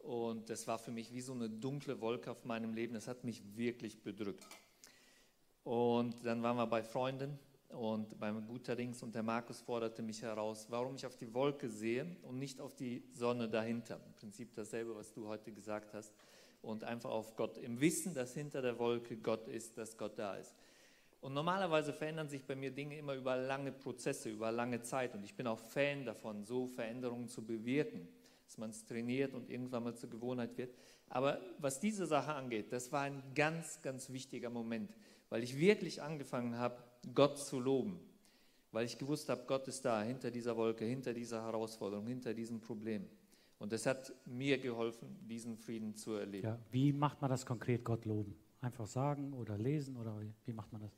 Und 0.00 0.50
das 0.50 0.66
war 0.66 0.80
für 0.80 0.90
mich 0.90 1.14
wie 1.14 1.20
so 1.20 1.32
eine 1.32 1.48
dunkle 1.48 2.00
Wolke 2.00 2.28
auf 2.28 2.44
meinem 2.44 2.74
Leben. 2.74 2.94
Das 2.94 3.06
hat 3.06 3.22
mich 3.22 3.40
wirklich 3.56 4.02
bedrückt. 4.02 4.48
Und 5.62 6.26
dann 6.26 6.42
waren 6.42 6.56
wir 6.56 6.66
bei 6.66 6.82
Freunden 6.82 7.38
und 7.68 8.18
beim 8.18 8.44
Guterings 8.48 9.00
und 9.04 9.14
der 9.14 9.22
Markus 9.22 9.60
forderte 9.60 10.02
mich 10.02 10.22
heraus, 10.22 10.66
warum 10.70 10.96
ich 10.96 11.06
auf 11.06 11.14
die 11.14 11.32
Wolke 11.32 11.70
sehe 11.70 12.16
und 12.22 12.40
nicht 12.40 12.60
auf 12.60 12.74
die 12.74 13.04
Sonne 13.12 13.48
dahinter. 13.48 14.00
Im 14.04 14.14
Prinzip 14.14 14.56
dasselbe, 14.56 14.96
was 14.96 15.12
du 15.12 15.28
heute 15.28 15.52
gesagt 15.52 15.94
hast. 15.94 16.12
Und 16.62 16.84
einfach 16.84 17.10
auf 17.10 17.36
Gott, 17.36 17.56
im 17.58 17.80
Wissen, 17.80 18.14
dass 18.14 18.34
hinter 18.34 18.60
der 18.60 18.78
Wolke 18.78 19.16
Gott 19.16 19.48
ist, 19.48 19.78
dass 19.78 19.96
Gott 19.96 20.18
da 20.18 20.36
ist. 20.36 20.54
Und 21.20 21.34
normalerweise 21.34 21.92
verändern 21.92 22.28
sich 22.28 22.44
bei 22.44 22.54
mir 22.54 22.70
Dinge 22.70 22.96
immer 22.96 23.14
über 23.14 23.36
lange 23.36 23.72
Prozesse, 23.72 24.30
über 24.30 24.50
lange 24.50 24.80
Zeit. 24.82 25.14
Und 25.14 25.22
ich 25.24 25.34
bin 25.34 25.46
auch 25.46 25.58
Fan 25.58 26.04
davon, 26.04 26.44
so 26.44 26.66
Veränderungen 26.66 27.28
zu 27.28 27.44
bewirken, 27.44 28.08
dass 28.46 28.56
man 28.56 28.70
es 28.70 28.84
trainiert 28.84 29.34
und 29.34 29.50
irgendwann 29.50 29.84
mal 29.84 29.94
zur 29.94 30.10
Gewohnheit 30.10 30.56
wird. 30.56 30.74
Aber 31.08 31.40
was 31.58 31.80
diese 31.80 32.06
Sache 32.06 32.32
angeht, 32.32 32.72
das 32.72 32.90
war 32.90 33.02
ein 33.02 33.22
ganz, 33.34 33.82
ganz 33.82 34.10
wichtiger 34.10 34.48
Moment, 34.48 34.94
weil 35.28 35.42
ich 35.42 35.58
wirklich 35.58 36.00
angefangen 36.00 36.56
habe, 36.56 36.82
Gott 37.14 37.38
zu 37.38 37.60
loben. 37.60 38.00
Weil 38.72 38.86
ich 38.86 38.98
gewusst 38.98 39.28
habe, 39.28 39.44
Gott 39.46 39.66
ist 39.68 39.84
da, 39.84 40.02
hinter 40.02 40.30
dieser 40.30 40.56
Wolke, 40.56 40.84
hinter 40.84 41.12
dieser 41.12 41.42
Herausforderung, 41.42 42.06
hinter 42.06 42.32
diesem 42.32 42.60
Problem. 42.60 43.04
Und 43.60 43.74
es 43.74 43.84
hat 43.84 44.10
mir 44.24 44.56
geholfen, 44.56 45.18
diesen 45.28 45.58
Frieden 45.58 45.94
zu 45.94 46.14
erleben. 46.14 46.46
Ja, 46.46 46.58
wie 46.70 46.94
macht 46.94 47.20
man 47.20 47.30
das 47.30 47.44
konkret, 47.44 47.84
Gott 47.84 48.06
loben? 48.06 48.34
Einfach 48.62 48.86
sagen 48.86 49.34
oder 49.34 49.58
lesen 49.58 49.98
oder 49.98 50.18
wie 50.46 50.52
macht 50.54 50.72
man 50.72 50.80
das? 50.80 50.92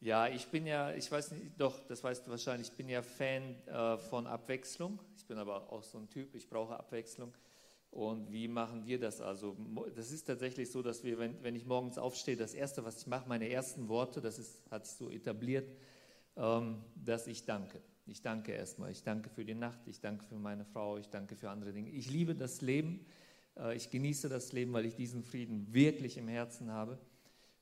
Ja, 0.00 0.28
ich 0.28 0.46
bin 0.46 0.64
ja, 0.64 0.92
ich 0.92 1.10
weiß 1.10 1.32
nicht, 1.32 1.58
doch, 1.58 1.84
das 1.88 2.04
weißt 2.04 2.24
du 2.24 2.30
wahrscheinlich, 2.30 2.68
ich 2.68 2.76
bin 2.76 2.88
ja 2.88 3.02
Fan 3.02 3.56
äh, 3.66 3.98
von 3.98 4.28
Abwechslung. 4.28 5.00
Ich 5.16 5.26
bin 5.26 5.38
aber 5.38 5.72
auch 5.72 5.82
so 5.82 5.98
ein 5.98 6.08
Typ, 6.08 6.36
ich 6.36 6.48
brauche 6.48 6.78
Abwechslung. 6.78 7.34
Und 7.90 8.30
wie 8.30 8.46
machen 8.46 8.86
wir 8.86 9.00
das? 9.00 9.20
Also, 9.20 9.56
das 9.96 10.12
ist 10.12 10.24
tatsächlich 10.24 10.70
so, 10.70 10.82
dass 10.82 11.02
wir, 11.02 11.18
wenn, 11.18 11.42
wenn 11.42 11.56
ich 11.56 11.66
morgens 11.66 11.98
aufstehe, 11.98 12.36
das 12.36 12.54
Erste, 12.54 12.84
was 12.84 13.00
ich 13.00 13.06
mache, 13.08 13.28
meine 13.28 13.48
ersten 13.48 13.88
Worte, 13.88 14.20
das 14.20 14.38
ist, 14.38 14.62
hat 14.70 14.86
sich 14.86 14.96
so 14.96 15.10
etabliert, 15.10 15.68
ähm, 16.36 16.84
dass 16.94 17.26
ich 17.26 17.44
danke. 17.44 17.80
Ich 18.06 18.20
danke 18.20 18.52
erstmal. 18.52 18.90
Ich 18.90 19.02
danke 19.02 19.30
für 19.30 19.44
die 19.46 19.54
Nacht, 19.54 19.80
ich 19.86 19.98
danke 19.98 20.24
für 20.24 20.36
meine 20.36 20.66
Frau, 20.66 20.98
ich 20.98 21.08
danke 21.08 21.36
für 21.36 21.48
andere 21.48 21.72
Dinge. 21.72 21.88
Ich 21.90 22.10
liebe 22.10 22.34
das 22.34 22.60
Leben, 22.60 23.06
äh, 23.56 23.74
ich 23.74 23.90
genieße 23.90 24.28
das 24.28 24.52
Leben, 24.52 24.74
weil 24.74 24.84
ich 24.84 24.94
diesen 24.94 25.22
Frieden 25.22 25.72
wirklich 25.72 26.18
im 26.18 26.28
Herzen 26.28 26.70
habe. 26.70 26.98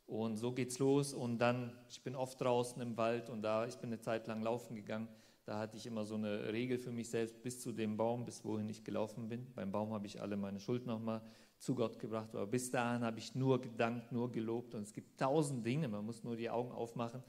Und 0.06 0.36
so 0.36 0.50
geht's 0.52 0.80
los. 0.80 1.14
Und 1.14 1.38
dann, 1.38 1.72
ich 1.88 2.02
bin 2.02 2.16
oft 2.16 2.40
draußen 2.40 2.82
im 2.82 2.96
Wald 2.96 3.30
und 3.30 3.42
da, 3.42 3.66
ich 3.66 3.76
bin 3.76 3.90
eine 3.90 4.00
Zeit 4.00 4.26
lang 4.26 4.42
laufen 4.42 4.74
gegangen. 4.74 5.08
Da 5.44 5.58
hatte 5.58 5.76
ich 5.76 5.86
immer 5.86 6.04
so 6.04 6.16
eine 6.16 6.52
Regel 6.52 6.78
für 6.78 6.90
mich 6.90 7.08
selbst 7.08 7.40
bis 7.42 7.60
zu 7.60 7.72
dem 7.72 7.96
Baum, 7.96 8.24
bis 8.24 8.44
wohin 8.44 8.68
ich 8.68 8.82
gelaufen 8.82 9.28
bin. 9.28 9.46
Beim 9.54 9.70
Baum 9.70 9.92
habe 9.92 10.06
ich 10.06 10.20
alle 10.20 10.36
meine 10.36 10.58
Schuld 10.58 10.86
nochmal 10.86 11.22
zu 11.58 11.76
Gott 11.76 12.00
gebracht. 12.00 12.34
Aber 12.34 12.48
bis 12.48 12.70
dahin 12.70 13.04
habe 13.04 13.20
ich 13.20 13.36
nur 13.36 13.60
gedankt, 13.60 14.10
nur 14.10 14.30
gelobt. 14.32 14.74
Und 14.74 14.82
es 14.82 14.92
gibt 14.92 15.20
tausend 15.20 15.64
Dinge. 15.64 15.86
Man 15.86 16.04
muss 16.04 16.24
nur 16.24 16.34
die 16.36 16.50
Augen 16.50 16.72
aufmachen 16.72 17.22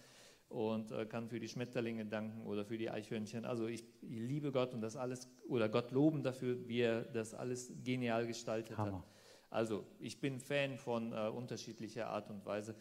und 0.54 0.92
äh, 0.92 1.06
kann 1.06 1.28
für 1.28 1.40
die 1.40 1.48
Schmetterlinge 1.48 2.06
danken 2.06 2.46
oder 2.46 2.64
für 2.64 2.78
die 2.78 2.90
Eichhörnchen. 2.90 3.44
Also 3.44 3.68
ich, 3.68 3.84
ich, 4.02 4.20
liebe 4.20 4.52
Gott 4.52 4.74
und 4.74 4.82
das 4.82 4.96
alles, 4.96 5.28
oder 5.48 5.68
Gott 5.68 5.92
loben 5.92 6.22
dafür, 6.22 6.68
wie 6.68 6.82
er 6.82 7.02
das 7.02 7.34
alles 7.34 7.74
genial 7.84 8.28
gestaltet 8.28 8.78
Hammer. 8.78 9.00
hat. 9.00 9.04
Also 9.50 9.84
ich 10.00 10.20
bin 10.20 10.40
Fan 10.40 10.78
von 10.78 11.12
äh, 11.12 11.28
unterschiedlicher 11.30 12.08
Art 12.08 12.30
und 12.30 12.46
Weise. 12.46 12.76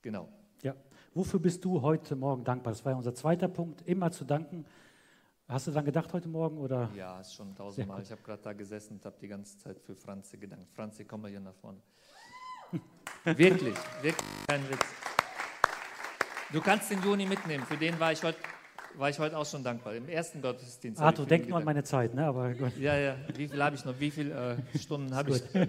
Genau. 0.00 0.28
Ja. 0.62 0.76
Wofür 1.12 1.40
bist 1.40 1.64
du 1.64 1.82
heute 1.82 2.14
Morgen 2.14 2.44
dankbar? 2.44 2.72
Das 2.72 2.84
war 2.84 2.92
ja 2.92 2.96
unser 2.98 3.14
zweiter 3.14 3.48
Punkt, 3.48 3.82
immer 3.82 4.12
zu 4.12 4.24
danken. 4.24 4.64
Hast 5.48 5.66
du 5.66 5.70
daran 5.72 5.86
gedacht 5.86 6.12
heute 6.12 6.28
Morgen? 6.28 6.58
Oder? 6.58 6.90
Ja, 6.94 7.22
schon 7.24 7.54
tausendmal. 7.54 8.02
Ich 8.02 8.12
habe 8.12 8.22
gerade 8.22 8.42
da 8.42 8.52
gesessen 8.52 8.94
und 8.94 9.04
habe 9.04 9.16
die 9.20 9.28
ganze 9.28 9.58
Zeit 9.58 9.80
für 9.80 9.96
Franzi 9.96 10.36
gedankt. 10.36 10.70
Franzi, 10.70 11.04
komm 11.04 11.22
mal 11.22 11.30
hier 11.30 11.40
nach 11.40 11.54
vorne. 11.54 11.80
wirklich, 13.24 13.74
wirklich, 14.02 14.46
kein 14.46 14.68
Witz. 14.68 15.07
Du 16.52 16.60
kannst 16.60 16.90
den 16.90 17.02
Juni 17.02 17.26
mitnehmen. 17.26 17.64
Für 17.66 17.76
den 17.76 17.98
war 18.00 18.12
ich 18.12 18.22
heute 18.22 18.38
war 18.98 19.10
ich 19.10 19.18
heute 19.18 19.36
auch 19.38 19.46
schon 19.46 19.62
dankbar. 19.62 19.94
Im 19.94 20.08
ersten 20.08 20.42
Gottesdienst. 20.42 21.00
Arthur, 21.00 21.24
denk 21.24 21.48
nur 21.48 21.58
an 21.58 21.64
meine 21.64 21.84
Zeit, 21.84 22.14
ne? 22.14 22.26
Aber 22.26 22.52
gut. 22.52 22.76
Ja, 22.78 22.96
ja. 22.96 23.16
Wie 23.36 23.46
viel 23.46 23.62
habe 23.62 23.76
ich 23.76 23.84
noch? 23.84 24.00
Wie 24.00 24.10
viele 24.10 24.56
äh, 24.74 24.78
Stunden 24.78 25.14
habe 25.14 25.36
ich? 25.36 25.42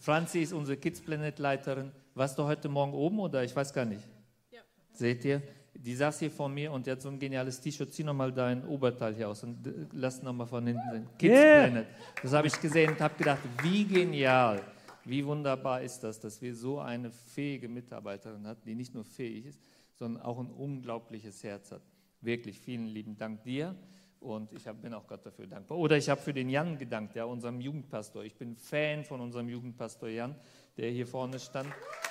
Franzi 0.00 0.42
ist 0.42 0.52
unsere 0.52 0.76
Kids 0.76 1.00
Planet 1.00 1.38
Leiterin. 1.38 1.90
Warst 2.14 2.38
du 2.38 2.44
heute 2.44 2.68
Morgen 2.68 2.92
oben 2.92 3.18
oder 3.18 3.42
ich 3.42 3.54
weiß 3.54 3.72
gar 3.72 3.84
nicht? 3.84 4.06
Ja. 4.52 4.60
Seht 4.92 5.24
ihr? 5.24 5.42
Die 5.74 5.94
saß 5.94 6.18
hier 6.20 6.30
vor 6.30 6.48
mir 6.48 6.70
und 6.72 6.86
die 6.86 6.90
hat 6.90 7.00
so 7.02 7.08
ein 7.08 7.18
geniales 7.18 7.60
T-Shirt. 7.60 7.92
Zieh 7.92 8.04
nochmal 8.04 8.32
dein 8.32 8.64
Oberteil 8.66 9.14
hier 9.14 9.28
aus 9.28 9.42
und 9.42 9.66
äh, 9.66 9.72
lass 9.92 10.22
nochmal 10.22 10.46
von 10.46 10.66
hinten 10.66 10.90
sehen. 10.92 11.06
Kids 11.18 11.34
yeah. 11.34 11.64
Planet. 11.64 11.86
Das 12.22 12.32
habe 12.32 12.46
ich 12.46 12.60
gesehen 12.60 12.90
und 12.90 13.00
habe 13.00 13.14
gedacht, 13.16 13.40
wie 13.62 13.84
genial, 13.84 14.60
wie 15.04 15.24
wunderbar 15.24 15.82
ist 15.82 16.00
das, 16.04 16.20
dass 16.20 16.40
wir 16.40 16.54
so 16.54 16.78
eine 16.78 17.10
fähige 17.10 17.68
Mitarbeiterin 17.68 18.46
hatten, 18.46 18.62
die 18.66 18.74
nicht 18.74 18.94
nur 18.94 19.04
fähig 19.04 19.46
ist, 19.46 19.60
sondern 19.98 20.22
auch 20.22 20.38
ein 20.38 20.50
unglaubliches 20.50 21.42
Herz 21.42 21.72
hat. 21.72 21.82
Wirklich 22.20 22.58
vielen 22.60 22.86
lieben 22.86 23.16
Dank 23.16 23.42
dir 23.42 23.74
und 24.20 24.52
ich 24.52 24.64
bin 24.64 24.94
auch 24.94 25.06
Gott 25.06 25.24
dafür 25.24 25.46
dankbar. 25.46 25.78
Oder 25.78 25.96
ich 25.96 26.08
habe 26.08 26.20
für 26.20 26.34
den 26.34 26.48
Jan 26.48 26.78
gedankt, 26.78 27.14
ja, 27.14 27.24
unserem 27.24 27.60
Jugendpastor. 27.60 28.24
Ich 28.24 28.36
bin 28.36 28.56
Fan 28.56 29.04
von 29.04 29.20
unserem 29.20 29.48
Jugendpastor 29.48 30.08
Jan, 30.08 30.34
der 30.76 30.90
hier 30.90 31.06
vorne 31.06 31.38
stand. 31.38 31.68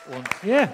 Und 0.08 0.44
yeah. 0.44 0.72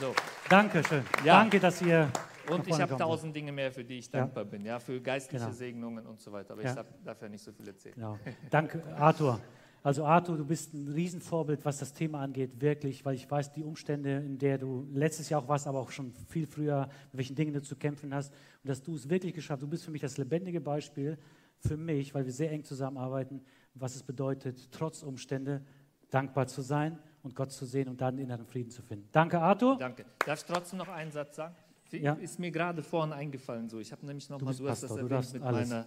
so. 0.00 0.14
Danke 0.48 0.82
schön. 0.84 1.04
Ja. 1.24 1.40
Danke, 1.40 1.58
dass 1.58 1.82
ihr. 1.82 2.10
Und 2.48 2.66
ich 2.66 2.80
habe 2.80 2.96
tausend 2.96 3.36
Dinge 3.36 3.52
mehr, 3.52 3.70
für 3.70 3.84
die 3.84 3.98
ich 3.98 4.10
dankbar 4.10 4.44
ja. 4.44 4.50
bin, 4.50 4.64
ja, 4.64 4.80
für 4.80 5.00
geistliche 5.00 5.44
genau. 5.44 5.54
Segnungen 5.54 6.06
und 6.06 6.20
so 6.20 6.32
weiter. 6.32 6.54
Aber 6.54 6.62
ja. 6.62 6.70
ich 6.70 7.04
darf 7.04 7.20
ja 7.20 7.28
nicht 7.28 7.44
so 7.44 7.52
viel 7.52 7.68
erzählen. 7.68 7.94
Genau. 7.94 8.18
Danke, 8.48 8.82
Arthur. 8.96 9.38
Also 9.88 10.04
Arthur, 10.04 10.36
du 10.36 10.44
bist 10.44 10.74
ein 10.74 10.86
Riesenvorbild, 10.86 11.64
was 11.64 11.78
das 11.78 11.94
Thema 11.94 12.20
angeht, 12.20 12.60
wirklich, 12.60 13.06
weil 13.06 13.14
ich 13.14 13.30
weiß, 13.30 13.52
die 13.52 13.64
Umstände, 13.64 14.18
in 14.18 14.36
der 14.36 14.58
du 14.58 14.86
letztes 14.92 15.30
Jahr 15.30 15.40
auch 15.40 15.48
warst, 15.48 15.66
aber 15.66 15.78
auch 15.78 15.90
schon 15.90 16.12
viel 16.12 16.46
früher, 16.46 16.90
mit 17.10 17.20
welchen 17.20 17.34
Dingen 17.34 17.54
du 17.54 17.62
zu 17.62 17.74
kämpfen 17.74 18.12
hast 18.12 18.30
und 18.62 18.68
dass 18.68 18.82
du 18.82 18.94
es 18.94 19.08
wirklich 19.08 19.32
geschafft 19.32 19.62
hast. 19.62 19.62
Du 19.62 19.66
bist 19.66 19.86
für 19.86 19.90
mich 19.90 20.02
das 20.02 20.18
lebendige 20.18 20.60
Beispiel 20.60 21.16
für 21.56 21.78
mich, 21.78 22.14
weil 22.14 22.26
wir 22.26 22.32
sehr 22.32 22.52
eng 22.52 22.64
zusammenarbeiten, 22.64 23.40
was 23.72 23.96
es 23.96 24.02
bedeutet, 24.02 24.70
trotz 24.72 25.02
Umstände 25.02 25.64
dankbar 26.10 26.48
zu 26.48 26.60
sein 26.60 26.98
und 27.22 27.34
Gott 27.34 27.50
zu 27.50 27.64
sehen 27.64 27.88
und 27.88 28.02
dann 28.02 28.18
inneren 28.18 28.44
Frieden 28.44 28.70
zu 28.70 28.82
finden. 28.82 29.08
Danke, 29.10 29.40
Arthur. 29.40 29.78
Danke. 29.78 30.04
Darf 30.26 30.38
ich 30.38 30.44
trotzdem 30.44 30.80
noch 30.80 30.88
einen 30.88 31.12
Satz 31.12 31.36
sagen? 31.36 31.56
Ja. 31.92 32.12
Ist 32.12 32.38
mir 32.38 32.50
gerade 32.50 32.82
vorhin 32.82 33.14
eingefallen 33.14 33.70
so. 33.70 33.78
Ich 33.78 33.90
habe 33.90 34.04
nämlich 34.04 34.28
noch 34.28 34.36
du 34.36 34.44
mal, 34.44 34.54
du 34.54 34.68
hast 34.68 34.82
das 34.82 34.90
erwähnt 34.90 35.32
mit 35.32 35.42
alles. 35.42 35.70
meiner 35.70 35.86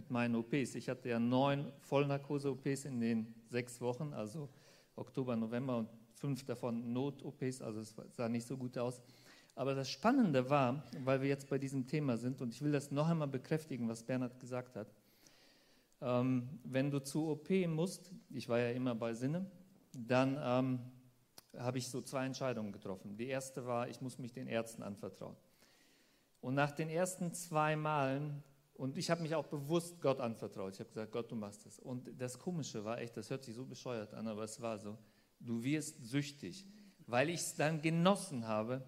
mit 0.00 0.10
meinen 0.10 0.34
OPs. 0.34 0.74
Ich 0.76 0.88
hatte 0.88 1.10
ja 1.10 1.20
neun 1.20 1.70
Vollnarkose-OPs 1.80 2.86
in 2.86 3.00
den 3.00 3.34
sechs 3.50 3.82
Wochen, 3.82 4.14
also 4.14 4.48
Oktober, 4.96 5.36
November 5.36 5.76
und 5.76 5.90
fünf 6.14 6.42
davon 6.46 6.94
Not-OPs, 6.94 7.60
also 7.60 7.80
es 7.80 7.94
sah 8.16 8.28
nicht 8.30 8.46
so 8.46 8.56
gut 8.56 8.78
aus. 8.78 9.02
Aber 9.54 9.74
das 9.74 9.90
Spannende 9.90 10.48
war, 10.48 10.84
weil 11.04 11.20
wir 11.20 11.28
jetzt 11.28 11.50
bei 11.50 11.58
diesem 11.58 11.86
Thema 11.86 12.16
sind, 12.16 12.40
und 12.40 12.54
ich 12.54 12.62
will 12.62 12.72
das 12.72 12.90
noch 12.90 13.08
einmal 13.08 13.28
bekräftigen, 13.28 13.90
was 13.90 14.02
Bernhard 14.02 14.40
gesagt 14.40 14.74
hat, 14.74 14.86
ähm, 16.00 16.48
wenn 16.64 16.90
du 16.90 17.00
zu 17.00 17.28
OP 17.28 17.50
musst, 17.66 18.10
ich 18.30 18.48
war 18.48 18.58
ja 18.58 18.70
immer 18.70 18.94
bei 18.94 19.12
Sinne, 19.12 19.44
dann 19.92 20.38
ähm, 20.42 20.78
habe 21.58 21.76
ich 21.76 21.88
so 21.88 22.00
zwei 22.00 22.24
Entscheidungen 22.24 22.72
getroffen. 22.72 23.18
Die 23.18 23.26
erste 23.26 23.66
war, 23.66 23.86
ich 23.86 24.00
muss 24.00 24.18
mich 24.18 24.32
den 24.32 24.46
Ärzten 24.46 24.82
anvertrauen. 24.82 25.36
Und 26.40 26.54
nach 26.54 26.70
den 26.70 26.88
ersten 26.88 27.34
zwei 27.34 27.76
Malen 27.76 28.42
und 28.80 28.96
ich 28.96 29.10
habe 29.10 29.20
mich 29.20 29.34
auch 29.34 29.44
bewusst 29.44 30.00
Gott 30.00 30.20
anvertraut. 30.20 30.72
Ich 30.72 30.80
habe 30.80 30.88
gesagt, 30.88 31.12
Gott, 31.12 31.30
du 31.30 31.36
machst 31.36 31.66
es. 31.66 31.78
Und 31.78 32.10
das 32.18 32.38
Komische 32.38 32.82
war 32.82 32.98
echt, 32.98 33.14
das 33.14 33.28
hört 33.28 33.44
sich 33.44 33.54
so 33.54 33.66
bescheuert 33.66 34.14
an, 34.14 34.26
aber 34.26 34.42
es 34.44 34.58
war 34.62 34.78
so, 34.78 34.96
du 35.38 35.62
wirst 35.62 36.02
süchtig, 36.02 36.64
weil 37.06 37.28
ich 37.28 37.40
es 37.40 37.54
dann 37.54 37.82
genossen 37.82 38.48
habe, 38.48 38.82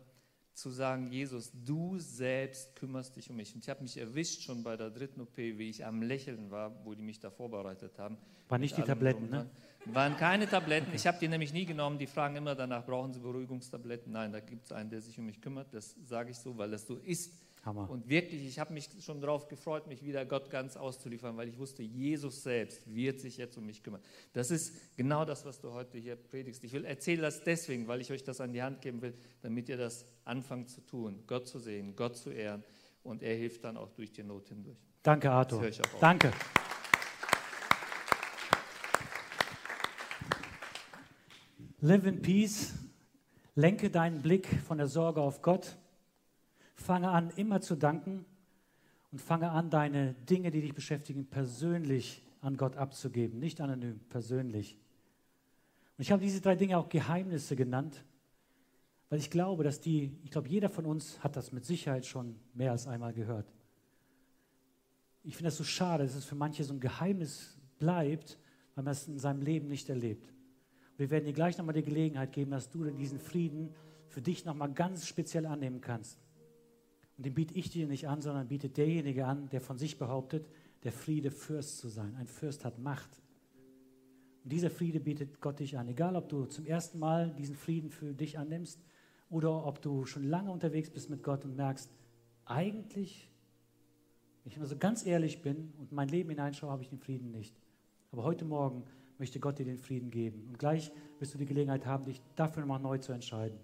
zu 0.55 0.71
sagen, 0.71 1.09
Jesus, 1.09 1.53
du 1.53 1.99
selbst 1.99 2.75
kümmerst 2.75 3.17
dich 3.17 3.29
um 3.29 3.37
mich. 3.37 3.55
Und 3.55 3.65
ich 3.65 3.69
habe 3.69 3.83
mich 3.83 3.99
erwischt 3.99 4.41
schon 4.41 4.63
bei 4.63 4.79
der 4.79 4.89
dritten 4.89 5.21
OP, 5.21 5.37
wie 5.37 5.69
ich 5.69 5.85
am 5.85 6.01
Lächeln 6.01 6.51
war, 6.51 6.87
wo 6.87 6.95
die 6.95 7.03
mich 7.03 7.21
da 7.21 7.31
vorbereitet 7.31 7.99
haben. 7.99 8.17
Waren 8.49 8.63
nicht 8.63 8.79
die 8.79 8.83
Tabletten, 8.83 9.29
ne? 9.29 9.51
Waren 9.85 10.17
keine 10.17 10.49
Tabletten. 10.49 10.95
Ich 10.95 11.07
habe 11.07 11.19
die 11.21 11.29
nämlich 11.29 11.53
nie 11.53 11.67
genommen. 11.67 11.99
Die 11.99 12.07
fragen 12.07 12.37
immer 12.37 12.55
danach, 12.55 12.87
brauchen 12.87 13.13
sie 13.13 13.21
Beruhigungstabletten? 13.21 14.11
Nein, 14.11 14.33
da 14.33 14.41
gibt 14.41 14.65
es 14.65 14.73
einen, 14.73 14.89
der 14.89 15.03
sich 15.03 15.19
um 15.19 15.27
mich 15.27 15.43
kümmert. 15.43 15.75
Das 15.75 15.97
sage 16.03 16.31
ich 16.31 16.39
so, 16.39 16.57
weil 16.57 16.71
das 16.71 16.87
so 16.87 16.97
ist 16.97 17.43
Hammer. 17.65 17.89
Und 17.89 18.09
wirklich, 18.09 18.45
ich 18.45 18.59
habe 18.59 18.73
mich 18.73 18.89
schon 19.01 19.21
darauf 19.21 19.49
gefreut, 19.49 19.87
mich 19.87 20.05
wieder 20.05 20.27
Gott 20.27 20.51
ganz 20.51 20.77
auszuliefern, 20.77 21.37
weil 21.37 21.49
ich 21.49 21.59
wusste, 21.59 21.83
Jesus 21.83 22.43
selbst 22.43 22.93
wird 22.93 23.21
sich 23.21 23.37
jetzt 23.37 23.57
um 23.57 23.65
mich 23.67 23.83
kümmern. 23.83 24.01
Das 24.33 24.51
ist 24.51 24.97
genau 24.97 25.25
das, 25.25 25.45
was 25.45 25.61
du 25.61 25.73
heute 25.73 25.97
hier 25.99 26.17
predigst. 26.17 26.65
Ich 26.65 26.73
will 26.73 26.85
erzähle 26.85 27.23
das 27.23 27.45
deswegen, 27.45 27.87
weil 27.87 28.01
ich 28.01 28.11
euch 28.11 28.25
das 28.25 28.41
an 28.41 28.53
die 28.53 28.63
Hand 28.63 28.81
geben 28.81 29.01
will, 29.01 29.15
damit 29.43 29.69
ihr 29.69 29.77
das 29.77 30.05
anfangt 30.25 30.71
zu 30.71 30.81
tun, 30.81 31.23
Gott 31.27 31.47
zu 31.47 31.61
sehen, 31.61 31.95
Gott 31.95 32.17
zu 32.17 32.31
ehren. 32.31 32.65
Und 33.05 33.23
er 33.23 33.37
hilft 33.37 33.65
dann 33.65 33.77
auch 33.77 33.91
durch 33.91 34.13
die 34.13 34.23
Not 34.23 34.49
hindurch. 34.49 34.79
Danke, 35.03 35.31
Arthur. 35.31 35.69
Danke. 36.01 36.33
Live 41.81 42.07
in 42.07 42.23
Peace. 42.23 42.75
Lenke 43.55 43.91
deinen 43.91 44.23
Blick 44.23 44.49
von 44.67 44.79
der 44.79 44.87
Sorge 44.87 45.21
auf 45.21 45.43
Gott. 45.43 45.77
Fange 46.75 47.11
an, 47.11 47.31
immer 47.37 47.61
zu 47.61 47.77
danken 47.77 48.25
und 49.11 49.21
fange 49.21 49.51
an, 49.51 49.71
deine 49.71 50.15
Dinge, 50.15 50.51
die 50.51 50.63
dich 50.63 50.75
beschäftigen, 50.75 51.27
persönlich 51.27 52.23
an 52.41 52.57
Gott 52.57 52.77
abzugeben, 52.77 53.39
nicht 53.39 53.61
anonym, 53.61 54.01
persönlich. 54.09 54.77
Und 55.97 56.03
ich 56.03 56.11
habe 56.11 56.23
diese 56.23 56.41
drei 56.41 56.57
Dinge 56.57 56.79
auch 56.79 56.89
Geheimnisse 56.89 57.55
genannt, 57.55 58.05
weil 59.11 59.19
ich 59.19 59.31
glaube, 59.31 59.63
dass 59.63 59.81
die, 59.81 60.11
ich 60.25 60.31
glaube, 60.31 60.49
jeder 60.49 60.71
von 60.71 60.87
uns 60.87 61.23
hat 61.23 61.37
das 61.37 61.53
mit 61.53 61.65
Sicherheit 61.65 62.07
schon 62.07 62.37
mehr 62.55 62.73
als 62.73 62.87
einmal 62.87 63.13
gehört. 63.13 63.53
Ich 65.23 65.37
finde 65.37 65.49
das 65.49 65.59
so 65.59 65.65
schade, 65.65 66.05
dass 66.05 66.15
es 66.15 66.25
für 66.25 66.35
manche 66.35 66.65
so 66.65 66.73
ein 66.73 66.81
Geheimnis 66.81 67.59
bleibt, 67.79 68.39
weil 68.75 68.85
man 68.85 68.93
es 68.93 69.07
in 69.07 69.19
seinem 69.19 69.43
Leben 69.43 69.69
nicht 69.69 69.89
erlebt. 69.89 70.33
Wir 70.97 71.11
werden 71.11 71.27
dir 71.27 71.33
gleich 71.33 71.59
nochmal 71.59 71.75
die 71.75 71.83
Gelegenheit 71.83 72.33
geben, 72.33 72.51
dass 72.51 72.71
du 72.71 72.85
diesen 72.85 73.19
Frieden 73.19 73.75
für 74.09 74.23
dich 74.23 74.45
nochmal 74.45 74.73
ganz 74.73 75.07
speziell 75.07 75.47
annehmen 75.47 75.81
kannst. 75.81 76.19
Und 77.23 77.27
den 77.27 77.35
biete 77.35 77.55
ich 77.55 77.71
dir 77.71 77.87
nicht 77.87 78.09
an, 78.09 78.21
sondern 78.21 78.49
bietet 78.49 78.77
derjenige 78.77 79.27
an, 79.27 79.49
der 79.51 79.61
von 79.61 79.79
sich 79.79 79.97
behauptet, 79.97 80.45
der 80.83 80.91
Friede 80.91 81.31
Fürst 81.31 81.79
zu 81.79 81.87
sein. 81.87 82.17
Ein 82.17 82.27
Fürst 82.27 82.65
hat 82.65 82.81
Macht. 82.81 83.23
Und 84.43 84.53
dieser 84.53 84.71
Friede 84.71 84.99
bietet 84.99 85.41
Gott 85.41 85.61
dich 85.61 85.79
an. 85.79 85.87
Egal, 85.87 86.17
ob 86.17 86.29
du 86.29 86.47
zum 86.47 86.67
ersten 86.67 86.99
Mal 86.99 87.33
diesen 87.39 87.55
Frieden 87.55 87.91
für 87.91 88.13
dich 88.13 88.41
annimmst 88.41 88.81
oder 89.31 89.65
ob 89.65 89.81
du 89.81 90.05
schon 90.05 90.25
lange 90.25 90.51
unterwegs 90.51 90.91
bist 90.91 91.11
mit 91.11 91.23
Gott 91.23 91.45
und 91.45 91.55
merkst, 91.55 91.93
eigentlich, 92.45 93.31
wenn 94.43 94.51
ich 94.51 94.57
immer 94.57 94.67
so 94.67 94.77
ganz 94.77 95.07
ehrlich 95.07 95.43
bin 95.43 95.73
und 95.79 95.93
mein 95.93 96.09
Leben 96.09 96.31
hineinschaue, 96.31 96.73
habe 96.73 96.83
ich 96.83 96.89
den 96.89 96.99
Frieden 96.99 97.31
nicht. 97.31 97.55
Aber 98.11 98.25
heute 98.25 98.45
Morgen 98.45 98.83
möchte 99.19 99.39
Gott 99.39 99.61
dir 99.61 99.65
den 99.65 99.79
Frieden 99.79 100.11
geben. 100.11 100.49
Und 100.49 100.59
gleich 100.59 100.91
wirst 101.21 101.35
du 101.35 101.39
die 101.39 101.47
Gelegenheit 101.47 101.87
haben, 101.87 102.05
dich 102.05 102.21
dafür 102.35 102.63
nochmal 102.63 102.81
neu 102.81 102.99
zu 102.99 103.13
entscheiden. 103.13 103.61